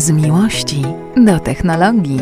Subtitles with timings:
[0.00, 0.82] Z miłości
[1.26, 2.20] do technologii.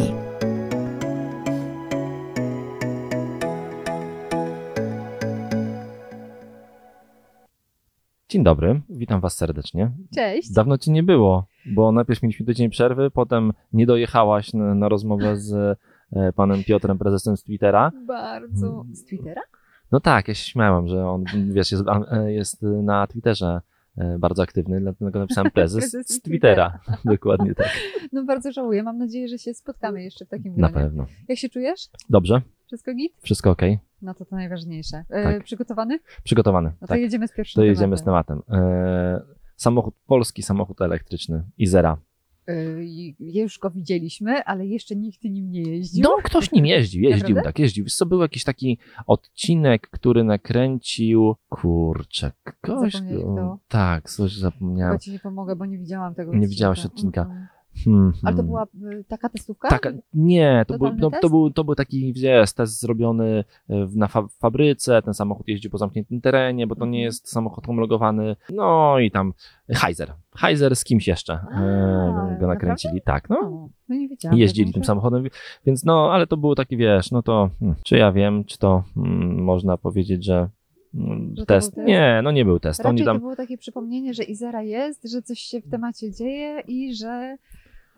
[8.28, 9.90] Dzień dobry, witam Was serdecznie.
[10.14, 10.52] Cześć.
[10.52, 15.36] Dawno Cię nie było, bo najpierw mieliśmy tydzień przerwy, potem nie dojechałaś na, na rozmowę
[15.36, 15.78] z
[16.12, 17.92] e, panem Piotrem, prezesem z Twittera.
[18.06, 18.84] Bardzo.
[18.92, 19.42] Z Twittera?
[19.92, 23.77] No tak, ja się śmiałem, że on, wiesz, jest, a, jest na Twitterze e,
[24.18, 26.78] bardzo aktywny, dlatego napisałem prezes Prezes z Twittera.
[27.04, 27.70] Dokładnie tak,
[28.12, 28.82] No bardzo żałuję.
[28.82, 30.84] Mam nadzieję, że się spotkamy jeszcze w takim na gronie.
[30.86, 31.06] pewno.
[31.28, 31.80] Jak się czujesz?
[32.10, 33.12] Dobrze, Wszystko git?
[33.22, 33.62] wszystko ok,
[34.02, 35.04] No to to najważniejsze.
[35.10, 35.44] E, Tak.
[35.44, 35.98] Przygotowany?
[36.24, 36.68] przygotowany.
[36.68, 38.42] No to tak, jedziemy z pierwszym to jedziemy z tematem.
[38.42, 38.66] tematem.
[38.66, 39.20] E,
[39.56, 41.96] samochód, polski samochód elektryczny, Izera.
[42.82, 46.02] I już go widzieliśmy, ale jeszcze nikt nim nie jeździł.
[46.04, 47.42] No, ktoś nim jeździł, jeździł, Naprawdę?
[47.42, 47.84] tak, jeździł.
[47.84, 52.92] Wiesz co, był jakiś taki odcinek, który nakręcił, kurczę, ktoś,
[53.68, 54.98] tak, coś zapomniałem.
[54.98, 57.20] ci nie pomogę, bo nie widziałam tego Nie widziałaś odcinka.
[57.22, 57.57] odcinka.
[57.86, 58.12] Mm, mm.
[58.12, 59.68] Hmm, Ale to była e, taka testówka?
[59.68, 63.96] Taka, nie, to był, no, to, był, to był taki, wiesz, test zrobiony e, w-
[63.96, 67.04] na fa- fabryce, ten samochód jeździł po zamkniętym terenie, bo to nie Mhm.
[67.04, 69.32] jest samochód homologowany, no i tam
[69.68, 73.68] Heiser, Heiser z kimś jeszcze e, A, go nakręcili, tak, no.
[73.88, 74.38] No nie wiedziałam.
[74.38, 75.24] jeździli tym samochodem,
[75.66, 78.84] więc no, ale to było takie, wiesz, no to hmm, czy ja wiem, czy to
[78.94, 80.48] hmm, można powiedzieć, że
[80.92, 81.74] hmm, Że to test?
[81.74, 81.84] był?
[81.84, 82.80] Nie, no nie był test.
[82.80, 86.12] Oni Raczej to tam, było takie przypomnienie, że Izera jest, że coś się w temacie
[86.12, 87.36] dzieje i że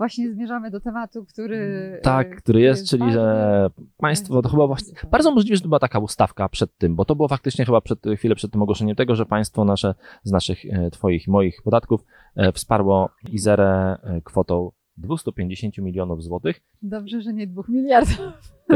[0.01, 2.01] właśnie zmierzamy do tematu, który.
[2.03, 3.12] tak, e, który jest, czyli ważny.
[3.15, 7.05] że państwo, to chyba właśnie, bardzo możliwe, że to była taka ustawka przed tym, bo
[7.05, 10.65] to było faktycznie chyba przed, chwilę przed tym ogłoszeniem tego, że państwo nasze z naszych,
[10.65, 12.05] e, twoich, moich podatków
[12.37, 18.19] e, wsparło Izerę kwotą 250 milionów złotych, Dobrze, że nie dwóch miliardów.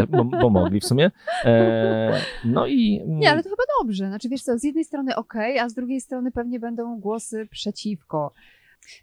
[0.09, 1.11] bo, bo mogli w sumie.
[1.45, 3.03] E, no i...
[3.06, 4.06] Nie, ale to chyba dobrze.
[4.06, 8.33] Znaczy, wiesz co, z jednej strony ok, a z drugiej strony pewnie będą głosy przeciwko.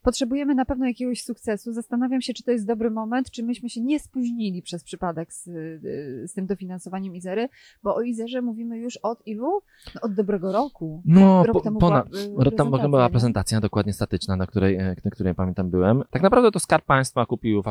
[0.04, 1.74] Potrzebujemy na pewno jakiegoś sukcesu.
[1.74, 5.48] Zastanawiam się, czy to jest dobry moment, czy myśmy się nie spóźnili przez przypadek z,
[5.48, 7.50] y, z tym dofinansowaniem Izery,
[7.84, 9.62] bo o Izerze mówimy już od ilu?
[9.96, 11.02] No, od dobrego roku.
[11.06, 13.10] No, Rok po, temu ponad, była, y, prezentacja, była nie?
[13.10, 16.04] prezentacja dokładnie statyczna, na której, e, na której pamiętam byłem.
[16.10, 17.64] Tak naprawdę to Skarb Państwa kupił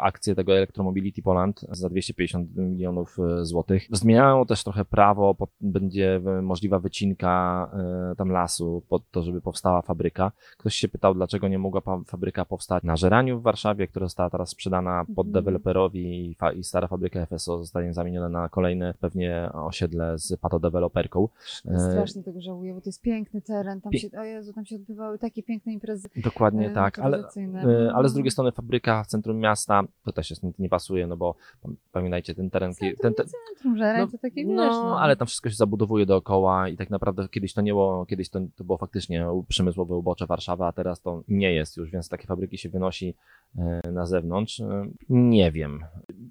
[0.00, 3.86] akcję tego Electromobility Poland za 250 milionów e, złotych.
[3.92, 7.70] Zmieniają też trochę prawo, będzie w- możliwa wycinka
[8.12, 10.32] e, tam lasu pod to, żeby powstała fabryka.
[10.58, 14.30] Ktoś się pytał, dlaczego nie mogła pa- fabryka powstać na Żeraniu w Warszawie, która została
[14.30, 15.32] teraz sprzedana pod Mhm.
[15.44, 21.28] deweloperowi i, stara fabryka FSO zostanie zamieniona na kolejne pewnie osiedle z patodeweloperką.
[21.70, 23.80] E, Strasznie tego żałuję, bo to jest piękny teren.
[23.80, 26.08] Tam się, o Jezu, tam się odbywały takie piękne imprezy.
[26.16, 27.22] Dokładnie e, tak, ale, e,
[27.94, 28.14] ale z Mm.
[28.14, 31.76] drugiej strony fabryka w centrum miasta to też jest, nie, nie pasuje, no bo pam-
[31.92, 32.74] pamiętajcie, ten teren.
[32.74, 36.06] Ten, Centrum, ten, Centrum Żerań no, to takie, wiesz, no, ale tam wszystko się zabudowuje
[36.06, 40.26] dookoła i tak naprawdę kiedyś to nie było, kiedyś to, to było faktycznie przemysłowe ubocze
[40.26, 43.14] Warszawy, a teraz to nie jest już, więc takie fabryki się wynosi
[43.58, 44.60] e, na zewnątrz.
[44.60, 45.84] E, Nie wiem.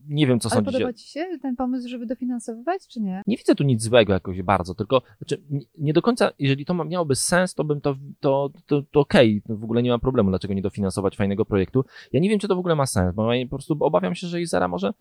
[0.09, 0.77] Nie wiem, co Ale sądzicie.
[0.77, 3.21] podoba Ci się ten pomysł, żeby dofinansowywać, czy nie?
[3.27, 6.73] Nie widzę tu nic złego jakoś bardzo, tylko znaczy, nie- nie do końca, jeżeli to
[6.85, 10.53] miałoby sens, to bym to, to, to, to okej, w ogóle nie ma problemu, dlaczego
[10.53, 11.85] nie dofinansować fajnego projektu.
[12.13, 14.27] Ja nie wiem, czy to w ogóle ma sens, bo ja po prostu obawiam się,
[14.27, 14.93] że Izera może,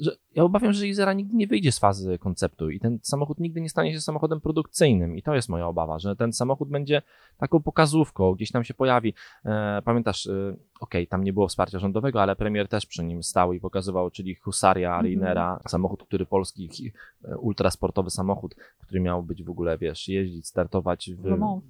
[0.00, 3.60] że ja obawiam, że Izera nigdy nie wyjdzie z fazy konceptu i ten samochód nigdy
[3.60, 7.02] nie stanie się samochodem produkcyjnym i to jest moja obawa, że ten samochód będzie
[7.38, 9.14] taką pokazówką, gdzieś tam się pojawi.
[9.44, 13.52] E, pamiętasz, e, okej, tam nie było wsparcia rządowego, ale premier też przy nim stał
[13.52, 15.04] i pokazywał, czyli Husaria Mhm.
[15.04, 16.92] Rainera, samochód, który polski,
[17.24, 21.62] e, ultrasportowy samochód, który miał być w ogóle, wiesz, jeździć, startować w, Le Mans.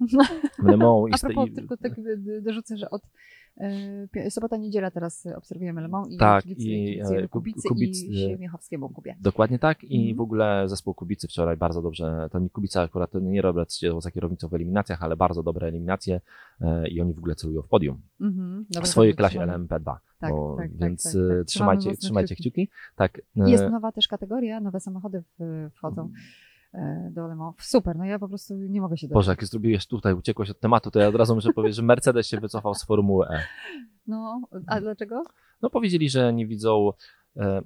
[0.58, 1.92] w Le Mans i, A propos, i tylko tak
[2.42, 3.02] dorzucę, że od
[4.30, 8.16] sobota, niedziela teraz obserwujemy Le Mans i Tak, kibicy, i, e, ku- Kubicy, Kubic- i
[8.18, 9.16] Siemiechowskiemu Kubie.
[9.20, 10.16] Dokładnie tak i Mhm.
[10.16, 14.48] w ogóle zespół Kubicy wczoraj bardzo dobrze, to nie Kubica akurat nie siedział za kierownicą
[14.48, 16.20] w eliminacjach, ale bardzo dobre eliminacje
[16.60, 19.64] e, i oni w ogóle celują w podium Mhm, w dobra, swojej to klasie trzymamy.
[19.64, 21.46] LMP2, Tak, bo, tak, tak, więc tak, e, tak.
[21.46, 22.50] Trzymamy trzymajcie, trzymajcie kciuki.
[22.50, 22.70] kciuki.
[22.96, 26.49] Tak, e, Jest nowa też kategoria, nowe samochody w, wchodzą e,
[27.10, 27.56] do Le Mans.
[27.58, 29.14] Super, no ja po prostu nie mogę się doczekać.
[29.14, 32.26] Boże, jak zrobiłeś tutaj, uciekłeś od tematu, to ja od razu muszę powiedzieć, że Mercedes
[32.26, 33.42] się wycofał z Formuły E.
[34.06, 35.22] No, a dlaczego?
[35.62, 36.90] No powiedzieli, że nie widzą,
[37.36, 37.62] e,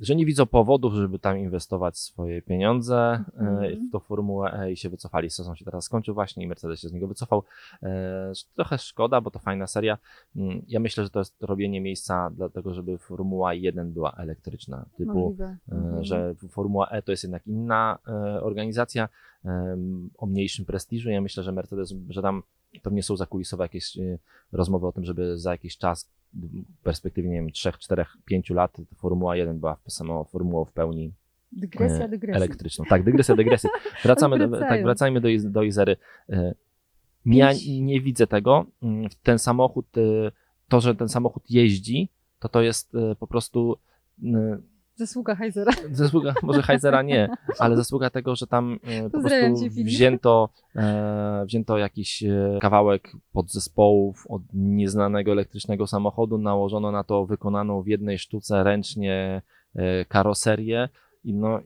[0.00, 3.88] że nie widzą powodów, żeby tam inwestować swoje pieniądze e, Mhm.
[3.88, 5.30] w tą Formułę E i się wycofali.
[5.30, 7.42] Sezon się teraz skończył właśnie i Mercedes się z niego wycofał.
[7.82, 9.98] E, Trochę szkoda, bo to fajna seria.
[10.36, 14.86] Mm, Ja myślę, że to jest robienie miejsca dlatego, żeby Formuła 1 była elektryczna.
[14.96, 15.56] Typu, Możliwe.
[15.72, 16.04] e, Mhm.
[16.04, 17.98] że Formuła E to jest jednak inna
[18.42, 19.08] organizacja
[20.18, 21.10] o mniejszym prestiżu.
[21.10, 22.42] Ja myślę, że Mercedes, że tam
[22.82, 23.98] pewnie są zakulisowe jakieś
[24.52, 26.10] rozmowy o tym, żeby za jakiś czas,
[26.80, 31.12] w perspektywie, nie wiem, 3, 4, 5 lat Formuła 1 była samą formułą w pełni
[31.52, 32.36] Dygresja, e, dygresja.
[32.36, 32.84] elektryczną.
[32.88, 33.70] Tak, dygresja, dygresja.
[34.02, 35.96] Wracamy, do, tak, wracajmy do, do Izery.
[36.28, 36.54] E,
[37.26, 37.50] Ja
[37.80, 38.66] nie widzę tego.
[38.82, 40.00] Mm, Ten samochód e,
[40.68, 43.78] to, że ten samochód jeździ, to to jest po prostu
[44.96, 45.72] Zasługa Heizera.
[45.92, 47.28] zasługa, może Heizera nie,
[47.58, 54.26] ale zasługa tego, że tam e, po prostu wzięto, e, wzięto jakiś e, kawałek podzespołów
[54.28, 59.42] od nieznanego elektrycznego samochodu, nałożono na to wykonaną w jednej sztuce ręcznie
[59.74, 60.88] e, karoserię
[61.24, 61.60] i no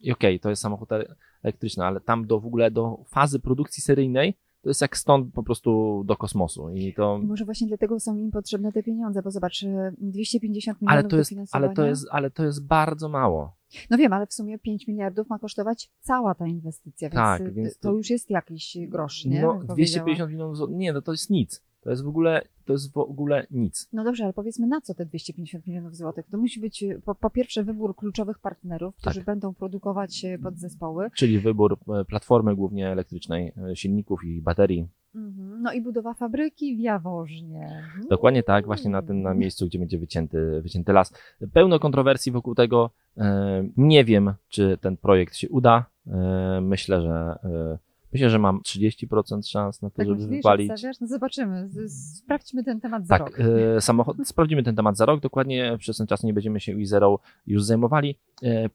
[0.00, 3.82] i okej, to jest samochód ele- elektryczny, ale tam do w ogóle do fazy produkcji
[3.82, 8.16] seryjnej to jest jak stąd po prostu do kosmosu i to może właśnie dlatego są
[8.16, 12.06] im potrzebne te pieniądze, bo zobacz, e, 250 milionów ale to jest, ale to jest,
[12.10, 13.56] ale to jest bardzo mało.
[13.90, 17.52] No wiem, ale w sumie 5 miliardów ma kosztować cała ta inwestycja, więc, Tak, y,
[17.52, 19.42] więc to to- już jest jakiś grosz, nie?
[19.42, 20.04] No, Bym powiedziała.
[20.04, 21.62] 250 milionów nie, no to jest nic.
[21.84, 23.88] To jest w ogóle, to jest w ogóle nic.
[23.92, 26.26] No dobrze, ale powiedzmy na co te 250 milionów złotych?
[26.30, 29.26] To musi być po, po pierwsze wybór kluczowych partnerów, którzy Tak.
[29.26, 31.10] będą produkować y, podzespoły.
[31.16, 34.88] Czyli wybór e, platformy głównie elektrycznej, e, silników i baterii.
[35.14, 35.62] Mhm.
[35.62, 37.82] No i budowa fabryki w Jaworznie.
[38.10, 41.12] Dokładnie tak, właśnie na tym na miejscu, gdzie będzie wycięty, wycięty las.
[41.52, 42.90] Pełno kontrowersji wokół tego.
[43.18, 45.84] E, Nie wiem, czy ten projekt się uda.
[46.06, 47.78] E, Myślę, że e,
[48.14, 50.70] myślę, że mam 30% szans na to, Tak żeby myślisz, wypalić.
[50.70, 51.00] obstawiasz?
[51.00, 51.68] No zobaczymy.
[51.68, 53.40] Z- Sprawdźmy ten temat za Tak, rok.
[53.76, 55.20] e, samochód, sprawdzimy ten temat za rok.
[55.20, 58.18] Dokładnie przez ten czas nie będziemy się Izerą już zajmowali.
[58.42, 58.68] E,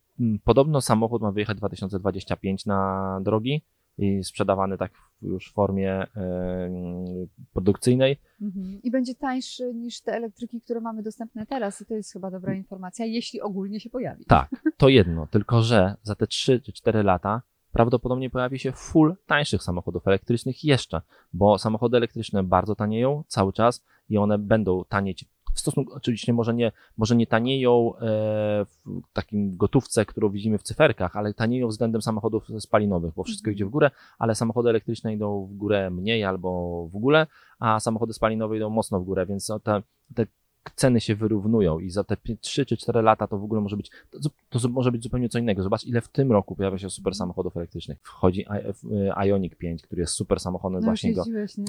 [0.44, 3.62] Podobno samochód ma wyjechać 2025 na drogi
[3.98, 4.92] i sprzedawany tak
[5.22, 6.08] już w formie e,
[7.54, 8.18] produkcyjnej.
[8.42, 8.80] Mhm.
[8.84, 11.82] I będzie tańszy niż te elektryki, które mamy dostępne teraz.
[11.82, 14.26] I to jest chyba dobra informacja, jeśli ogólnie się pojawi.
[14.26, 17.42] Tak, to jedno, tylko że za te 3 czy 4 lata
[17.72, 21.02] prawdopodobnie pojawi się full tańszych samochodów elektrycznych jeszcze,
[21.34, 26.54] bo samochody elektryczne bardzo tanieją cały czas i one będą tanieć w stosunku, oczywiście może
[26.54, 28.00] nie, może nie tanieją e,
[28.86, 33.56] w takim gotówce, którą widzimy w cyferkach, ale tanieją względem samochodów spalinowych, bo wszystko Mhm.
[33.56, 36.50] idzie w górę, ale samochody elektryczne idą w górę mniej albo
[36.88, 37.28] w ogóle,
[37.60, 39.82] a samochody spalinowe idą mocno w górę, więc te,
[40.16, 40.26] te
[40.76, 43.92] ceny się wyrównują i za te 3 czy 4 lata to w ogóle może być,
[44.12, 44.20] to,
[44.60, 45.64] to może być zupełnie co innego.
[45.64, 47.98] Zobacz, ile w tym roku pojawia się super samochodów elektrycznych.
[48.04, 51.24] Wchodzi I- w- Ioniq 5, który jest super samochodem, No właśnie go.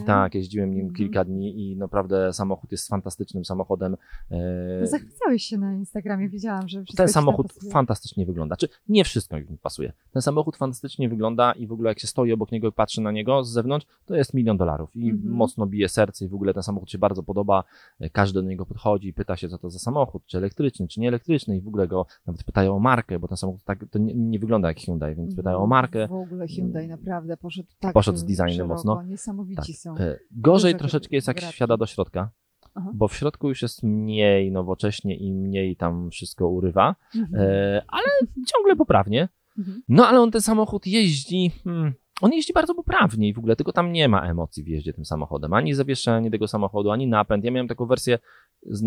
[0.06, 0.94] Tak, jeździłem nim Mhm.
[0.96, 3.96] kilka dni i naprawdę samochód jest fantastycznym samochodem.
[4.30, 4.36] E,
[4.80, 8.56] No zachwycałeś się na Instagramie, widziałam, że ten samochód fantastycznie wygląda.
[8.56, 9.92] Czy nie wszystko mi pasuje.
[10.12, 13.12] Ten samochód fantastycznie wygląda i w ogóle jak się stoi obok niego i patrzy na
[13.12, 15.34] niego z zewnątrz, to jest milion dolarów i Mhm.
[15.34, 17.64] mocno bije serce i w ogóle ten samochód się bardzo podoba.
[18.12, 21.08] Każdy do niego podchodzi i pyta się, co to za samochód, czy elektryczny, czy nie
[21.08, 24.14] elektryczny i w ogóle go nawet pytają o markę, bo ten samochód tak, to nie,
[24.14, 26.08] nie wygląda jak Hyundai, więc pytają o markę.
[26.08, 28.74] W ogóle Hyundai naprawdę poszedł tak Poszedł z e, designem szeroko.
[28.74, 29.02] mocno.
[29.02, 29.96] Niesamowici są.
[29.96, 31.54] E, Gorzej troszeczkę jest jak gratki.
[31.54, 32.30] wsiada do środka,
[32.74, 32.90] Aha.
[32.94, 37.42] bo w środku już jest mniej nowocześnie i mniej tam wszystko urywa, Mhm.
[37.42, 38.06] e, ale
[38.46, 39.28] ciągle poprawnie.
[39.58, 39.82] Mhm.
[39.88, 41.50] No ale on ten samochód jeździ.
[41.64, 44.92] Hmm, on jeździ bardzo poprawnie i w ogóle, tylko tam nie ma emocji w jeździe
[44.92, 45.52] tym samochodem.
[45.52, 47.44] Ani zawieszenie tego samochodu, ani napęd.
[47.44, 48.18] Ja miałem taką wersję
[48.62, 48.84] z,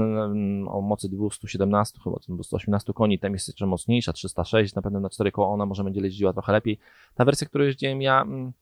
[0.67, 5.31] o mocy 217, chyba 218 koni, tam jest jeszcze mocniejsza, 306, na pewno na 4
[5.31, 6.79] koła ona może będzie jeździła trochę lepiej.
[7.15, 8.53] Ta wersja, którą jeździłem ja, mm,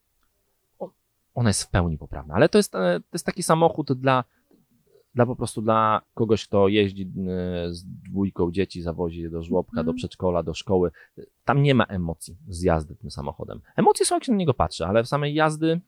[1.35, 4.23] ona jest w pełni poprawna, ale to jest, e, to jest taki samochód dla,
[5.15, 9.71] dla po prostu dla kogoś, kto jeździ e, z dwójką dzieci, zawozi je do żłobka,
[9.81, 9.85] Mhm.
[9.85, 10.91] do przedszkola, do szkoły.
[11.45, 13.61] Tam nie ma emocji z jazdy tym samochodem.
[13.75, 15.81] Emocje są, jak się na niego patrzy, ale w samej jazdy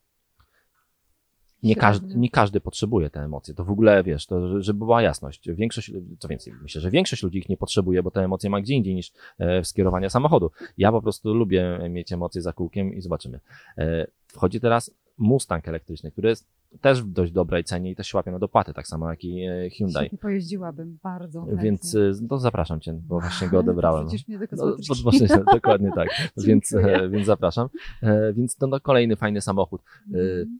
[1.64, 3.54] nie każdy, nie każdy potrzebuje te emocje.
[3.54, 5.50] To w ogóle, wiesz, to, że- żeby była jasność.
[5.52, 8.74] Większość, co więcej, myślę, że większość ludzi ich nie potrzebuje, bo te emocje ma gdzie
[8.76, 10.52] indziej niż e, w skierowania samochodu.
[10.78, 13.40] Ja po prostu lubię mieć emocje za kółkiem i zobaczymy.
[13.78, 16.48] E, wchodzi teraz Mustang elektryczny, który jest
[16.82, 19.44] też w dość dobrej cenie i też się łapie na dopłaty, tak samo jak i
[19.44, 20.04] e, Hyundai.
[20.04, 21.64] Świetnie pojeździłabym bardzo chętnie.
[21.64, 24.08] Więc e, no, zapraszam cię, bo właśnie go odebrałem.
[24.08, 26.10] Przecież mnie do No, właśnie, dokładnie tak.
[26.48, 27.70] więc, e, więc zapraszam.
[28.04, 29.82] E, więc to no, kolejny fajny samochód.
[30.08, 30.60] Mhm.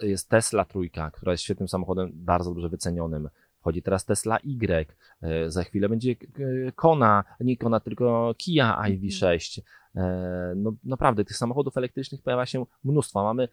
[0.00, 3.28] Jest Tesla trójka, która jest świetnym samochodem, bardzo dobrze wycenionym.
[3.60, 4.38] Wchodzi teraz Tesla
[5.46, 6.16] Y, za chwilę będzie
[6.74, 9.60] Kona, nie Kona, tylko Kia IV6.
[9.96, 13.22] E, No naprawdę, tych samochodów elektrycznych pojawia się mnóstwo.
[13.24, 13.48] Mamy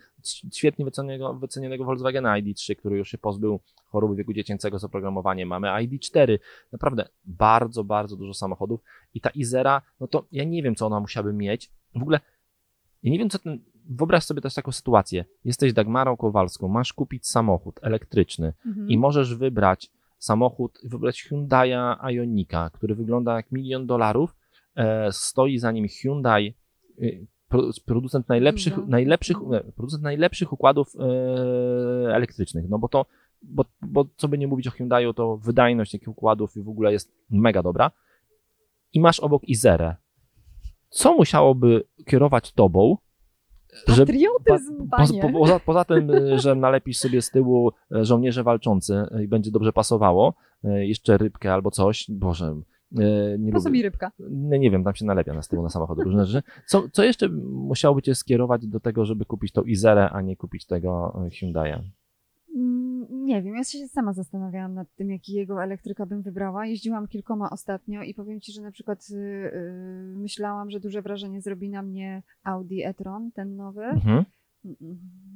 [0.53, 5.49] świetnie wycenionego, wycenionego Volkswagena ID3, który już się pozbył choroby wieku dziecięcego z oprogramowaniem.
[5.49, 6.39] Mamy ID4,
[6.71, 8.81] naprawdę bardzo, bardzo dużo samochodów.
[9.13, 11.71] I ta Izera, no to ja nie wiem, co ona musiałaby mieć.
[11.95, 12.19] W ogóle,
[13.03, 13.59] ja nie wiem, co ten.
[13.89, 15.25] Wyobraź sobie też taką sytuację.
[15.45, 18.89] Jesteś Dagmarą Kowalską, masz kupić samochód elektryczny Mhm.
[18.89, 24.35] i możesz wybrać samochód, wybrać Hyundai'a Ionika, który wygląda jak milion dolarów.
[24.75, 26.53] E, stoi za nim Hyundai,
[27.49, 28.87] pro- producent najlepszych, Dużo.
[28.87, 29.67] najlepszych, Mhm.
[29.67, 32.69] e, producent najlepszych układów e, elektrycznych.
[32.69, 33.05] No bo to,
[33.41, 36.91] bo, bo co by nie mówić o Hyundaiu, to wydajność takich układów i w ogóle
[36.91, 37.91] jest mega dobra.
[38.93, 39.95] I masz obok Izerę.
[40.89, 42.97] Co musiałoby kierować tobą,
[43.87, 45.21] że Patriotyzm, po, panie.
[45.21, 50.33] po, poza, poza tym, że nalepisz sobie z tyłu żołnierze walczący i będzie dobrze pasowało,
[50.63, 52.61] jeszcze rybkę albo coś, Boże,
[53.39, 53.71] nie Po lubię.
[53.71, 54.11] mi rybka?
[54.29, 56.47] Nie, nie wiem, tam się nalepia na z tyłu na samochód różne rzeczy.
[56.67, 60.65] Co, co jeszcze musiałoby cię skierować do tego, żeby kupić tą Izerę, a nie kupić
[60.65, 61.79] tego y, Hyundai'a?
[62.55, 66.65] Mm, Nie wiem, ja się sama zastanawiałam nad tym, jakiego elektryka bym wybrała.
[66.65, 71.41] Jeździłam kilkoma ostatnio i powiem Ci, że na przykład y, y, myślałam, że duże wrażenie
[71.41, 73.83] zrobi na mnie Audi e-tron, ten nowy.
[73.83, 74.23] Mhm.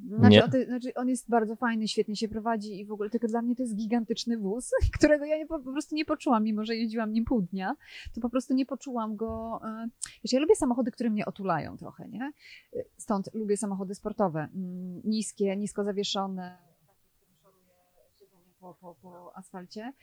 [0.08, 3.28] Znaczy, on, to, znaczy, on jest bardzo fajny, świetnie się prowadzi i w ogóle, tylko
[3.28, 6.76] dla mnie to jest gigantyczny wóz, którego ja nie, po, prostu nie poczułam, mimo że
[6.76, 7.76] jeździłam nim pół dnia,
[8.16, 9.60] to po prostu nie poczułam go.
[9.64, 9.88] e,
[10.24, 12.32] Wiesz, ja lubię samochody, które mnie otulają trochę, nie?
[12.98, 16.58] Stąd lubię samochody sportowe, mm, niskie, nisko zawieszone,
[18.60, 19.94] po, po, po asfalcie.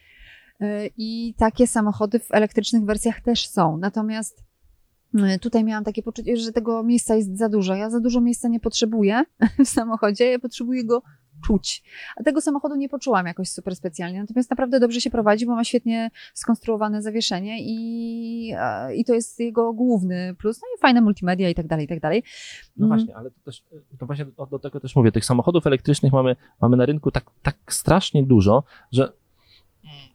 [0.61, 3.77] E, I takie samochody w elektrycznych wersjach też są.
[3.77, 4.43] Natomiast
[5.41, 7.75] tutaj miałam takie poczucie, że tego miejsca jest za dużo.
[7.75, 9.23] Ja za dużo miejsca nie potrzebuję
[9.65, 11.03] w samochodzie, ja potrzebuję go
[11.47, 11.83] czuć.
[12.17, 14.21] A tego samochodu nie poczułam jakoś super specjalnie.
[14.21, 18.55] Natomiast naprawdę dobrze się prowadzi, bo ma świetnie skonstruowane zawieszenie i,
[18.97, 20.61] i to jest jego główny plus.
[20.63, 22.23] No i fajne multimedia i tak dalej, i tak dalej.
[22.77, 22.99] No Mm.
[22.99, 23.63] właśnie, ale to też,
[23.99, 27.25] to właśnie do, do tego też mówię, tych samochodów elektrycznych mamy, mamy na rynku tak,
[27.43, 29.13] tak strasznie dużo, że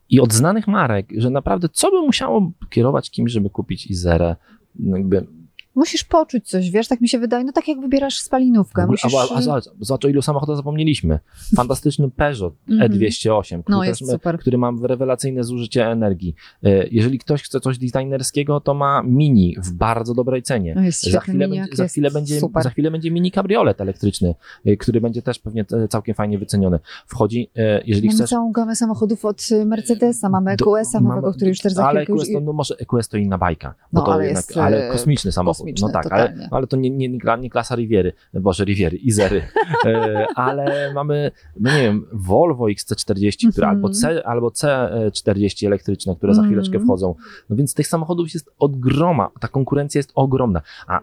[0.10, 4.36] i od znanych marek, że naprawdę co by musiało kierować kimś, żeby kupić Izerę,
[4.80, 5.39] no jakby,
[5.76, 7.44] Musisz poczuć coś, wiesz, tak mi się wydaje.
[7.44, 8.88] No tak jak wybierasz spalinówkę.
[8.88, 9.16] Musisz...
[9.16, 11.20] a, a, a zobacz, o ilu samochodach zapomnieliśmy.
[11.56, 12.92] Fantastyczny Peugeot Mhm.
[12.92, 14.40] E208, który, No, też, jest super.
[14.40, 16.36] który ma rewelacyjne zużycie energii.
[16.64, 20.74] E, Jeżeli ktoś chce coś designerskiego, to ma Mini w bardzo dobrej cenie.
[20.76, 22.64] No jest Za chwilę, będzie, za, chwilę będzie, super.
[22.64, 24.36] za chwilę będzie mini kabriolet elektryczny,
[24.68, 26.80] y, który będzie też pewnie e, całkiem fajnie wyceniony.
[27.08, 28.30] Wchodzi, e, jeżeli Mamy chcesz.
[28.30, 32.00] całą gamę samochodów od y, Mercedesa, mamy EQS-a nowego, mamy- który już też za Ale
[32.06, 32.22] chwilkę już...
[32.30, 34.88] EQS to, no może EQS to inna bajka, bo No, to ale jednak, jest, ale
[34.90, 35.69] e, kosmiczny samochód.
[35.74, 36.48] Kosmiczny, no tak, ale, totalnie.
[36.52, 39.42] ale to nie, nie, nie, kla- nie klasa Riviery, Boże, Riviery, Izery,
[39.86, 43.76] E, ale mamy, no nie wiem, Volvo XC40, które, Mhm.
[43.78, 46.54] albo, C, albo C40 elektryczne, które za Mhm.
[46.62, 47.16] chwileczkę wchodzą.
[47.50, 50.62] No więc tych samochodów jest od groma, ta konkurencja jest ogromna.
[50.88, 51.00] A,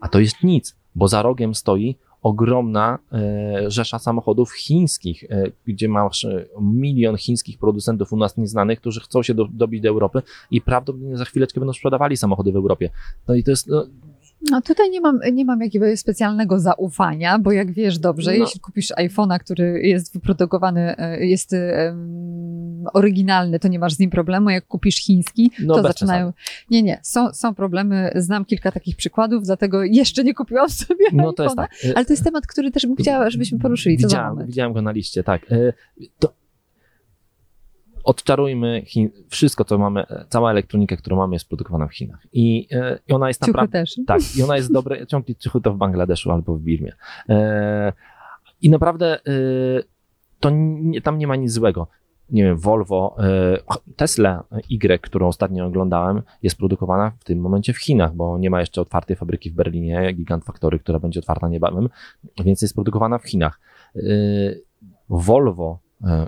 [0.00, 5.88] a to jest nic, bo za rogiem stoi ogromna e, rzesza samochodów chińskich, e, gdzie
[5.88, 10.22] masz e, milion chińskich producentów u nas nieznanych, którzy chcą się do, dobić do Europy
[10.50, 12.90] i prawdopodobnie za chwileczkę będą sprzedawali samochody w Europie.
[13.28, 13.86] No i to jest, no,
[14.50, 18.36] No tutaj nie mam, nie mam jakiegoś specjalnego zaufania, bo jak wiesz dobrze, No.
[18.36, 24.10] jeśli kupisz iPhone'a, który jest wyprodukowany, e, jest em, oryginalny, to nie masz z nim
[24.10, 24.50] problemu.
[24.50, 26.32] Jak kupisz chiński, No, to zaczynają...
[26.70, 28.10] Nie, nie, są, są problemy.
[28.14, 31.58] Znam kilka takich przykładów, dlatego jeszcze nie kupiłam sobie no to jest iPhone'a.
[31.58, 31.70] tak.
[31.84, 33.98] E, Ale to jest temat, który też bym chciała, żebyśmy poruszyli.
[33.98, 34.46] Co moment?
[34.48, 35.52] widziałem go na liście, tak.
[35.52, 35.72] E,
[36.18, 36.32] To
[38.04, 42.26] odczarujmy Chin, wszystko, co mamy, cała elektronika, którą mamy, jest produkowana w Chinach.
[42.32, 43.80] I, e, i ona jest naprawdę.
[43.80, 43.96] też.
[44.06, 44.96] Tak, i ona jest dobra.
[45.10, 46.92] Ciągnij ciuchy to w Bangladeszu albo w Birmie.
[47.28, 47.92] E,
[48.62, 49.30] I naprawdę e,
[50.40, 51.86] to nie, tam nie ma nic złego.
[52.30, 53.58] Nie wiem, Volvo, e,
[53.96, 58.60] Tesla Y, którą ostatnio oglądałem, jest produkowana w tym momencie w Chinach, bo nie ma
[58.60, 61.88] jeszcze otwartej fabryki w Berlinie, Gigant Factory, która będzie otwarta niebawem,
[62.44, 63.60] więc jest produkowana w Chinach.
[63.96, 64.00] E,
[65.08, 65.78] Volvo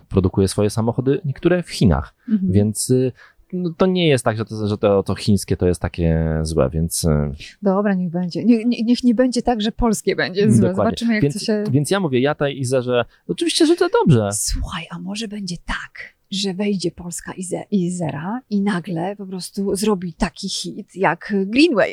[0.08, 2.52] produkuje swoje samochody, niektóre w Chinach, Mhm.
[2.52, 3.12] więc e,
[3.52, 6.70] no, to nie jest tak, że to, że to, to chińskie to jest takie złe,
[6.70, 8.44] więc e, Dobra, niech będzie.
[8.44, 10.68] Nie, nie, niech nie będzie tak, że polskie będzie złe.
[10.68, 10.74] Dokładnie.
[10.90, 11.64] Zobaczymy, jak więc, to się...
[11.70, 14.28] więc ja mówię, ja tej Izerze, oczywiście, że to dobrze.
[14.32, 20.12] Słuchaj, a może będzie tak, że wejdzie polska Ize- Izera i nagle po prostu zrobi
[20.14, 21.92] taki hit jak Greenway.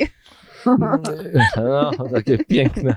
[0.66, 2.96] No, takie piękne,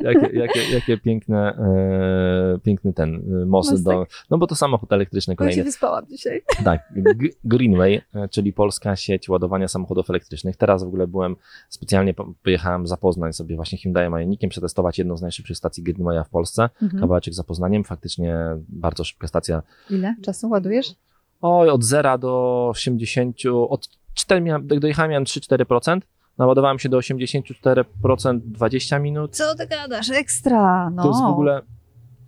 [0.00, 3.84] jakie, jakie, jakie piękne, e, piękny ten e, most Mostek.
[3.84, 5.64] do, no bo to samochód elektryczny Ja się kolejny.
[5.64, 6.42] wyspałam dzisiaj.
[6.64, 10.56] Tak, G- Greenway, e, czyli polska sieć ładowania samochodów elektrycznych.
[10.56, 11.36] Teraz w ogóle byłem,
[11.68, 16.24] specjalnie po- pojechałem za Poznań sobie właśnie Hyundai Ioniqiem przetestować jedną z najszybszych stacji Greenwaya
[16.24, 16.68] w Polsce.
[16.82, 17.00] Mhm.
[17.00, 18.36] Kawałeczek za Poznaniem, faktycznie
[18.68, 20.94] bardzo szybka stacja Ile czasu ładujesz?
[21.42, 23.36] Oj, od 0 do 80,
[23.68, 26.00] od 4 miałem, dojechałem, miałem 3-4%,
[26.38, 29.36] naładowałem się do 84% 20 minut.
[29.36, 30.10] Co ty gadasz?
[30.10, 31.02] Ekstra, no.
[31.02, 31.62] To jest w ogóle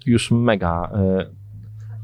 [0.07, 0.91] już mega.
[0.95, 1.21] E,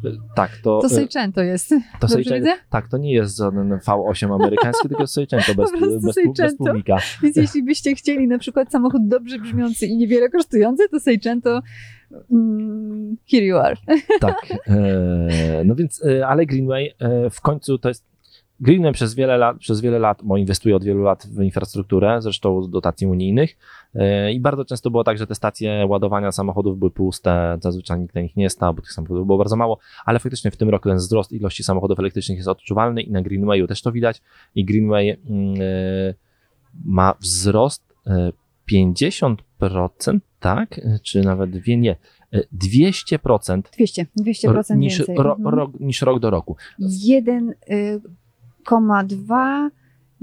[0.09, 0.81] e, tak, to.
[0.81, 1.75] To e, Seicento jest.
[2.01, 2.57] to Seicento-?
[2.71, 6.99] Tak, to nie jest żaden V8 amerykański, tylko Seicento bez, bez, bez tłumika.
[7.23, 11.61] Więc jeśli byście chcieli na przykład samochód dobrze brzmiący i niewiele kosztujący, to Seicento
[12.31, 13.77] mm, here you are.
[14.21, 14.37] Tak.
[15.65, 16.95] No więc, ale Greenway
[17.31, 18.12] w końcu to jest.
[18.63, 22.63] Greenway przez wiele lat, przez wiele lat, bo inwestuje od wielu lat w infrastrukturę, zresztą
[22.63, 23.57] z dotacji unijnych.
[23.95, 28.15] E, I bardzo często było tak, że te stacje ładowania samochodów były puste, zazwyczaj nikt
[28.15, 30.89] na nich nie stał, bo tych samochodów było bardzo mało, ale faktycznie w tym roku
[30.89, 34.23] ten wzrost ilości samochodów elektrycznych jest odczuwalny i na Greenwayu też to widać.
[34.55, 36.15] I Greenway mm, e,
[36.85, 38.33] ma wzrost e,
[38.73, 39.37] 50%,
[40.41, 40.81] tak?
[41.03, 41.97] Czy nawet wie nie.
[42.33, 45.17] e, 200% 200, 200% niż, więcej.
[45.17, 45.55] ro, Mhm.
[45.55, 46.57] rok, niż rok do roku.
[48.67, 49.69] 1,2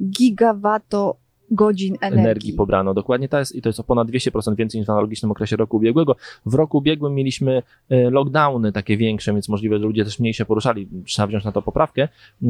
[0.02, 2.20] gigawattogodzin energii.
[2.20, 2.94] energii pobrano.
[2.94, 5.78] Dokładnie to jest i to jest o ponad 200% więcej niż w analogicznym okresie roku
[5.78, 6.16] ubiegłego.
[6.46, 10.46] W roku ubiegłym mieliśmy e, lockdowny takie większe, więc możliwe, że ludzie też mniej się
[10.46, 10.88] poruszali.
[11.06, 12.08] Trzeba wziąć na to poprawkę.